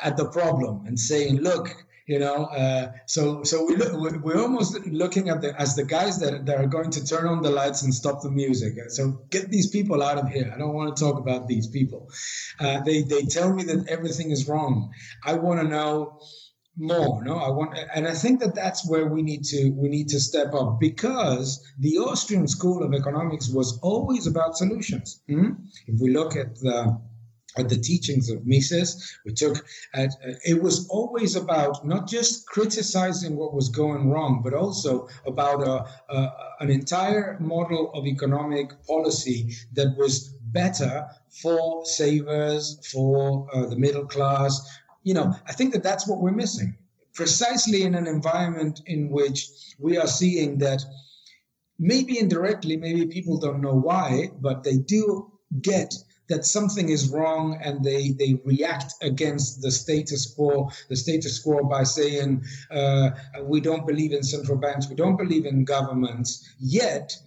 at 0.01 0.17
the 0.17 0.25
problem 0.29 0.85
and 0.85 0.99
saying, 0.99 1.41
look, 1.41 1.75
you 2.07 2.17
know, 2.17 2.45
uh, 2.45 2.91
so 3.05 3.43
so 3.43 3.65
we 3.65 3.75
look, 3.75 4.23
we're 4.23 4.41
almost 4.41 4.79
looking 4.87 5.29
at 5.29 5.41
the 5.41 5.53
as 5.61 5.75
the 5.75 5.85
guys 5.85 6.19
that, 6.19 6.45
that 6.47 6.57
are 6.57 6.65
going 6.65 6.89
to 6.89 7.05
turn 7.05 7.27
on 7.27 7.43
the 7.43 7.51
lights 7.51 7.83
and 7.83 7.93
stop 7.93 8.23
the 8.23 8.31
music. 8.31 8.73
So 8.89 9.21
get 9.29 9.51
these 9.51 9.69
people 9.69 10.01
out 10.01 10.17
of 10.17 10.27
here. 10.29 10.51
I 10.53 10.57
don't 10.57 10.73
want 10.73 10.95
to 10.95 11.03
talk 11.03 11.19
about 11.19 11.47
these 11.47 11.67
people. 11.67 12.09
Uh, 12.59 12.79
they 12.81 13.03
they 13.03 13.23
tell 13.23 13.53
me 13.53 13.63
that 13.65 13.87
everything 13.89 14.31
is 14.31 14.47
wrong. 14.47 14.91
I 15.23 15.33
want 15.35 15.59
to 15.61 15.67
know 15.67 16.19
more 16.79 17.23
no 17.23 17.35
i 17.35 17.49
want 17.49 17.77
and 17.93 18.07
i 18.07 18.13
think 18.13 18.39
that 18.39 18.55
that's 18.55 18.89
where 18.89 19.07
we 19.07 19.21
need 19.21 19.43
to 19.43 19.69
we 19.71 19.89
need 19.89 20.07
to 20.07 20.19
step 20.19 20.53
up 20.53 20.79
because 20.79 21.63
the 21.79 21.97
austrian 21.97 22.47
school 22.47 22.81
of 22.83 22.93
economics 22.93 23.49
was 23.49 23.77
always 23.79 24.25
about 24.27 24.57
solutions 24.57 25.21
hmm? 25.27 25.51
if 25.87 25.99
we 25.99 26.09
look 26.11 26.35
at 26.35 26.55
the 26.55 26.97
at 27.57 27.67
the 27.67 27.77
teachings 27.77 28.29
of 28.29 28.45
Mises, 28.45 29.17
we 29.25 29.33
took 29.33 29.65
at, 29.93 30.09
uh, 30.25 30.33
it 30.45 30.61
was 30.61 30.87
always 30.87 31.35
about 31.35 31.85
not 31.85 32.07
just 32.07 32.45
criticizing 32.47 33.35
what 33.35 33.53
was 33.53 33.69
going 33.69 34.09
wrong, 34.09 34.41
but 34.43 34.53
also 34.53 35.07
about 35.25 35.61
a, 35.61 36.13
a, 36.13 36.33
an 36.59 36.69
entire 36.69 37.37
model 37.39 37.91
of 37.93 38.05
economic 38.05 38.71
policy 38.85 39.55
that 39.73 39.95
was 39.97 40.29
better 40.51 41.07
for 41.41 41.85
savers, 41.85 42.79
for 42.91 43.47
uh, 43.53 43.65
the 43.65 43.75
middle 43.75 44.05
class, 44.05 44.61
you 45.03 45.13
know, 45.13 45.33
I 45.47 45.53
think 45.53 45.73
that 45.73 45.83
that's 45.83 46.07
what 46.07 46.19
we're 46.19 46.31
missing. 46.31 46.75
Precisely 47.13 47.83
in 47.83 47.95
an 47.95 48.07
environment 48.07 48.81
in 48.85 49.09
which 49.09 49.47
we 49.79 49.97
are 49.97 50.07
seeing 50.07 50.57
that 50.59 50.81
maybe 51.77 52.19
indirectly, 52.19 52.77
maybe 52.77 53.07
people 53.07 53.37
don't 53.37 53.61
know 53.61 53.73
why, 53.75 54.31
but 54.39 54.63
they 54.63 54.77
do 54.77 55.31
get 55.61 55.93
that 56.27 56.45
something 56.45 56.89
is 56.89 57.09
wrong 57.09 57.59
and 57.63 57.83
they, 57.83 58.11
they 58.11 58.39
react 58.45 58.93
against 59.01 59.61
the 59.61 59.71
status 59.71 60.33
quo, 60.33 60.69
the 60.87 60.95
status 60.95 61.39
quo 61.39 61.63
by 61.63 61.83
saying, 61.83 62.43
uh, 62.69 63.09
we 63.43 63.59
don't 63.59 63.87
believe 63.87 64.13
in 64.13 64.21
central 64.21 64.57
banks, 64.57 64.87
we 64.87 64.95
don't 64.95 65.17
believe 65.17 65.45
in 65.45 65.65
governments. 65.65 66.47
Yet, 66.59 67.17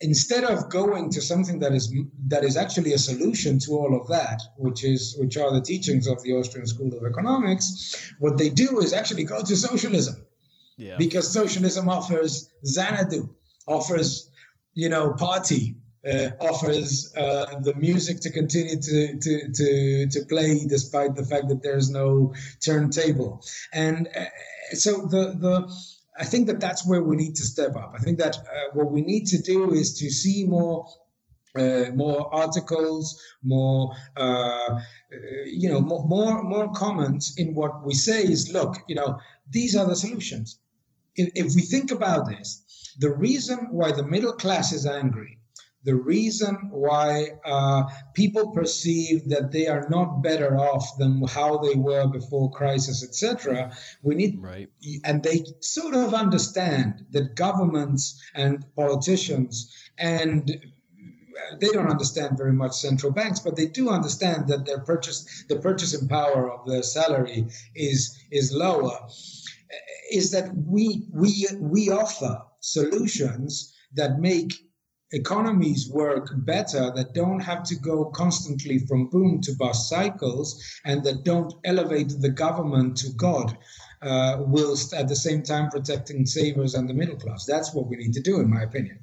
instead 0.00 0.44
of 0.44 0.70
going 0.70 1.10
to 1.10 1.20
something 1.20 1.58
that 1.58 1.72
is 1.72 1.94
that 2.28 2.44
is 2.44 2.56
actually 2.56 2.92
a 2.92 2.98
solution 2.98 3.58
to 3.58 3.72
all 3.72 4.00
of 4.00 4.08
that, 4.08 4.40
which 4.56 4.84
is 4.84 5.16
which 5.18 5.36
are 5.36 5.52
the 5.52 5.60
teachings 5.60 6.06
of 6.06 6.22
the 6.22 6.32
Austrian 6.32 6.66
School 6.66 6.92
of 6.96 7.04
Economics, 7.04 8.12
what 8.18 8.38
they 8.38 8.48
do 8.48 8.80
is 8.80 8.92
actually 8.92 9.24
go 9.24 9.42
to 9.42 9.56
socialism, 9.56 10.16
yeah. 10.76 10.96
because 10.96 11.30
socialism 11.30 11.88
offers 11.88 12.48
Xanadu, 12.64 13.28
offers 13.66 14.30
you 14.74 14.88
know 14.88 15.12
party, 15.12 15.76
uh, 16.10 16.30
offers 16.40 17.12
uh, 17.16 17.58
the 17.60 17.74
music 17.74 18.20
to 18.20 18.30
continue 18.30 18.76
to, 18.76 19.18
to 19.18 19.52
to 19.52 20.06
to 20.08 20.24
play 20.26 20.64
despite 20.66 21.14
the 21.14 21.24
fact 21.24 21.48
that 21.48 21.62
there's 21.62 21.90
no 21.90 22.32
turntable, 22.64 23.44
and 23.72 24.08
uh, 24.16 24.24
so 24.72 25.06
the 25.06 25.36
the 25.38 25.70
I 26.20 26.24
think 26.24 26.46
that 26.48 26.60
that's 26.60 26.86
where 26.86 27.02
we 27.02 27.16
need 27.16 27.34
to 27.36 27.42
step 27.42 27.74
up. 27.76 27.94
I 27.98 27.98
think 27.98 28.18
that 28.18 28.36
uh, 28.36 28.42
what 28.74 28.92
we 28.92 29.00
need 29.00 29.26
to 29.28 29.38
do 29.38 29.72
is 29.72 29.98
to 30.00 30.10
see 30.10 30.46
more 30.46 30.86
uh, 31.56 31.86
more 31.94 32.32
articles, 32.32 33.20
more 33.42 33.92
uh, 34.16 34.20
uh, 34.20 34.78
you 35.46 35.68
know, 35.68 35.80
more, 35.80 36.06
more 36.06 36.42
more 36.44 36.72
comments 36.72 37.34
in 37.38 37.54
what 37.54 37.84
we 37.84 37.94
say 37.94 38.22
is 38.22 38.52
look, 38.52 38.76
you 38.86 38.94
know, 38.94 39.18
these 39.50 39.74
are 39.74 39.86
the 39.86 39.96
solutions. 39.96 40.60
If, 41.16 41.30
if 41.34 41.54
we 41.56 41.62
think 41.62 41.90
about 41.90 42.28
this, 42.28 42.94
the 43.00 43.10
reason 43.10 43.68
why 43.72 43.90
the 43.90 44.06
middle 44.06 44.34
class 44.34 44.72
is 44.72 44.86
angry 44.86 45.39
the 45.84 45.94
reason 45.94 46.68
why 46.70 47.28
uh, 47.44 47.84
people 48.14 48.50
perceive 48.50 49.28
that 49.30 49.50
they 49.50 49.66
are 49.66 49.86
not 49.88 50.22
better 50.22 50.58
off 50.58 50.98
than 50.98 51.22
how 51.26 51.58
they 51.58 51.74
were 51.74 52.06
before 52.06 52.50
crisis, 52.50 53.02
etc. 53.02 53.72
We 54.02 54.14
need, 54.14 54.42
right. 54.42 54.68
and 55.04 55.22
they 55.22 55.44
sort 55.60 55.94
of 55.94 56.12
understand 56.12 57.06
that 57.12 57.34
governments 57.34 58.20
and 58.34 58.64
politicians 58.76 59.74
and 59.96 60.50
they 61.58 61.68
don't 61.68 61.88
understand 61.88 62.36
very 62.36 62.52
much 62.52 62.72
central 62.72 63.12
banks, 63.12 63.40
but 63.40 63.56
they 63.56 63.66
do 63.66 63.88
understand 63.88 64.48
that 64.48 64.66
their 64.66 64.80
purchase, 64.80 65.44
the 65.48 65.56
purchasing 65.56 66.08
power 66.08 66.52
of 66.52 66.66
their 66.66 66.82
salary 66.82 67.46
is 67.74 68.18
is 68.30 68.52
lower. 68.52 68.98
Is 70.12 70.30
that 70.32 70.50
we 70.54 71.06
we 71.12 71.46
we 71.58 71.90
offer 71.90 72.42
solutions 72.60 73.72
that 73.94 74.20
make 74.20 74.52
economies 75.12 75.88
work 75.90 76.30
better 76.34 76.92
that 76.94 77.14
don't 77.14 77.40
have 77.40 77.62
to 77.64 77.76
go 77.76 78.04
constantly 78.06 78.78
from 78.78 79.08
boom 79.08 79.40
to 79.42 79.52
bust 79.52 79.88
cycles 79.88 80.62
and 80.84 81.02
that 81.04 81.24
don't 81.24 81.54
elevate 81.64 82.12
the 82.20 82.28
government 82.28 82.96
to 82.98 83.10
God, 83.14 83.56
uh, 84.02 84.36
whilst 84.40 84.94
at 84.94 85.08
the 85.08 85.16
same 85.16 85.42
time 85.42 85.68
protecting 85.70 86.26
savers 86.26 86.74
and 86.74 86.88
the 86.88 86.94
middle 86.94 87.16
class. 87.16 87.44
That's 87.44 87.74
what 87.74 87.88
we 87.88 87.96
need 87.96 88.12
to 88.14 88.20
do, 88.20 88.40
in 88.40 88.48
my 88.48 88.62
opinion. 88.62 88.98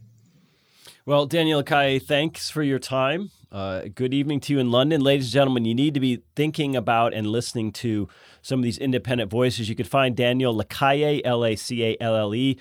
Well, 1.05 1.25
Daniel 1.25 1.63
Lacalle, 1.63 2.01
thanks 2.01 2.49
for 2.49 2.63
your 2.63 2.79
time. 2.79 3.31
Uh, 3.49 3.83
good 3.95 4.13
evening 4.13 4.41
to 4.41 4.53
you 4.53 4.59
in 4.59 4.71
London. 4.71 4.99
Ladies 4.99 5.27
and 5.27 5.33
gentlemen, 5.33 5.63
you 5.63 5.73
need 5.73 5.93
to 5.93 6.01
be 6.01 6.21
thinking 6.35 6.75
about 6.75 7.13
and 7.13 7.27
listening 7.27 7.71
to 7.71 8.09
some 8.41 8.59
of 8.59 8.63
these 8.63 8.77
independent 8.77 9.31
voices. 9.31 9.69
You 9.69 9.75
can 9.75 9.85
find 9.85 10.17
Daniel 10.17 10.53
Lacalle, 10.53 11.21
L 11.23 11.45
A 11.45 11.55
C 11.55 11.83
A 11.83 11.97
L 12.01 12.15
L 12.15 12.35
E 12.35 12.57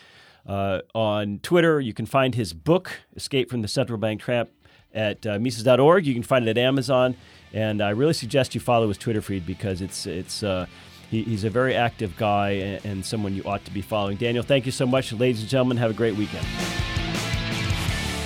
uh, 0.47 0.81
on 0.95 1.41
Twitter. 1.43 1.81
You 1.81 1.93
can 1.93 2.07
find 2.07 2.35
his 2.35 2.53
book, 2.53 2.93
Escape 3.15 3.51
from 3.51 3.63
the 3.63 3.69
Central 3.69 3.99
Bank 3.99 4.21
Trap, 4.21 4.49
at 4.95 5.27
uh, 5.27 5.39
Mises.org. 5.39 6.07
You 6.07 6.15
can 6.15 6.23
find 6.23 6.47
it 6.47 6.51
at 6.51 6.59
Amazon. 6.59 7.17
And 7.53 7.81
I 7.81 7.91
really 7.91 8.13
suggest 8.13 8.55
you 8.55 8.61
follow 8.61 8.89
his 8.89 8.99
Twitter 8.99 9.23
feed 9.23 9.47
because 9.47 9.81
it's, 9.81 10.07
it's, 10.07 10.43
uh, 10.43 10.67
he, 11.11 11.23
he's 11.23 11.45
a 11.45 11.51
very 11.51 11.75
active 11.75 12.17
guy 12.17 12.51
and, 12.51 12.85
and 12.85 13.07
someone 13.07 13.35
you 13.35 13.43
ought 13.45 13.65
to 13.65 13.71
be 13.71 13.83
following. 13.83 14.17
Daniel, 14.17 14.43
thank 14.43 14.67
you 14.67 14.73
so 14.73 14.87
much. 14.87 15.13
Ladies 15.13 15.41
and 15.41 15.49
gentlemen, 15.49 15.77
have 15.77 15.91
a 15.91 15.95
great 15.95 16.17
weekend. 16.17 16.47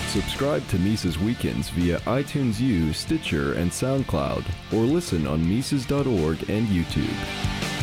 Subscribe 0.09 0.67
to 0.69 0.79
Mises 0.79 1.19
Weekends 1.21 1.69
via 1.71 2.01
iTunes 2.01 2.59
U, 2.59 2.93
Stitcher, 2.93 3.53
and 3.55 3.71
SoundCloud, 3.71 4.45
or 4.73 4.83
listen 4.83 5.25
on 5.25 5.49
Mises.org 5.49 6.51
and 6.51 6.67
YouTube. 6.67 7.80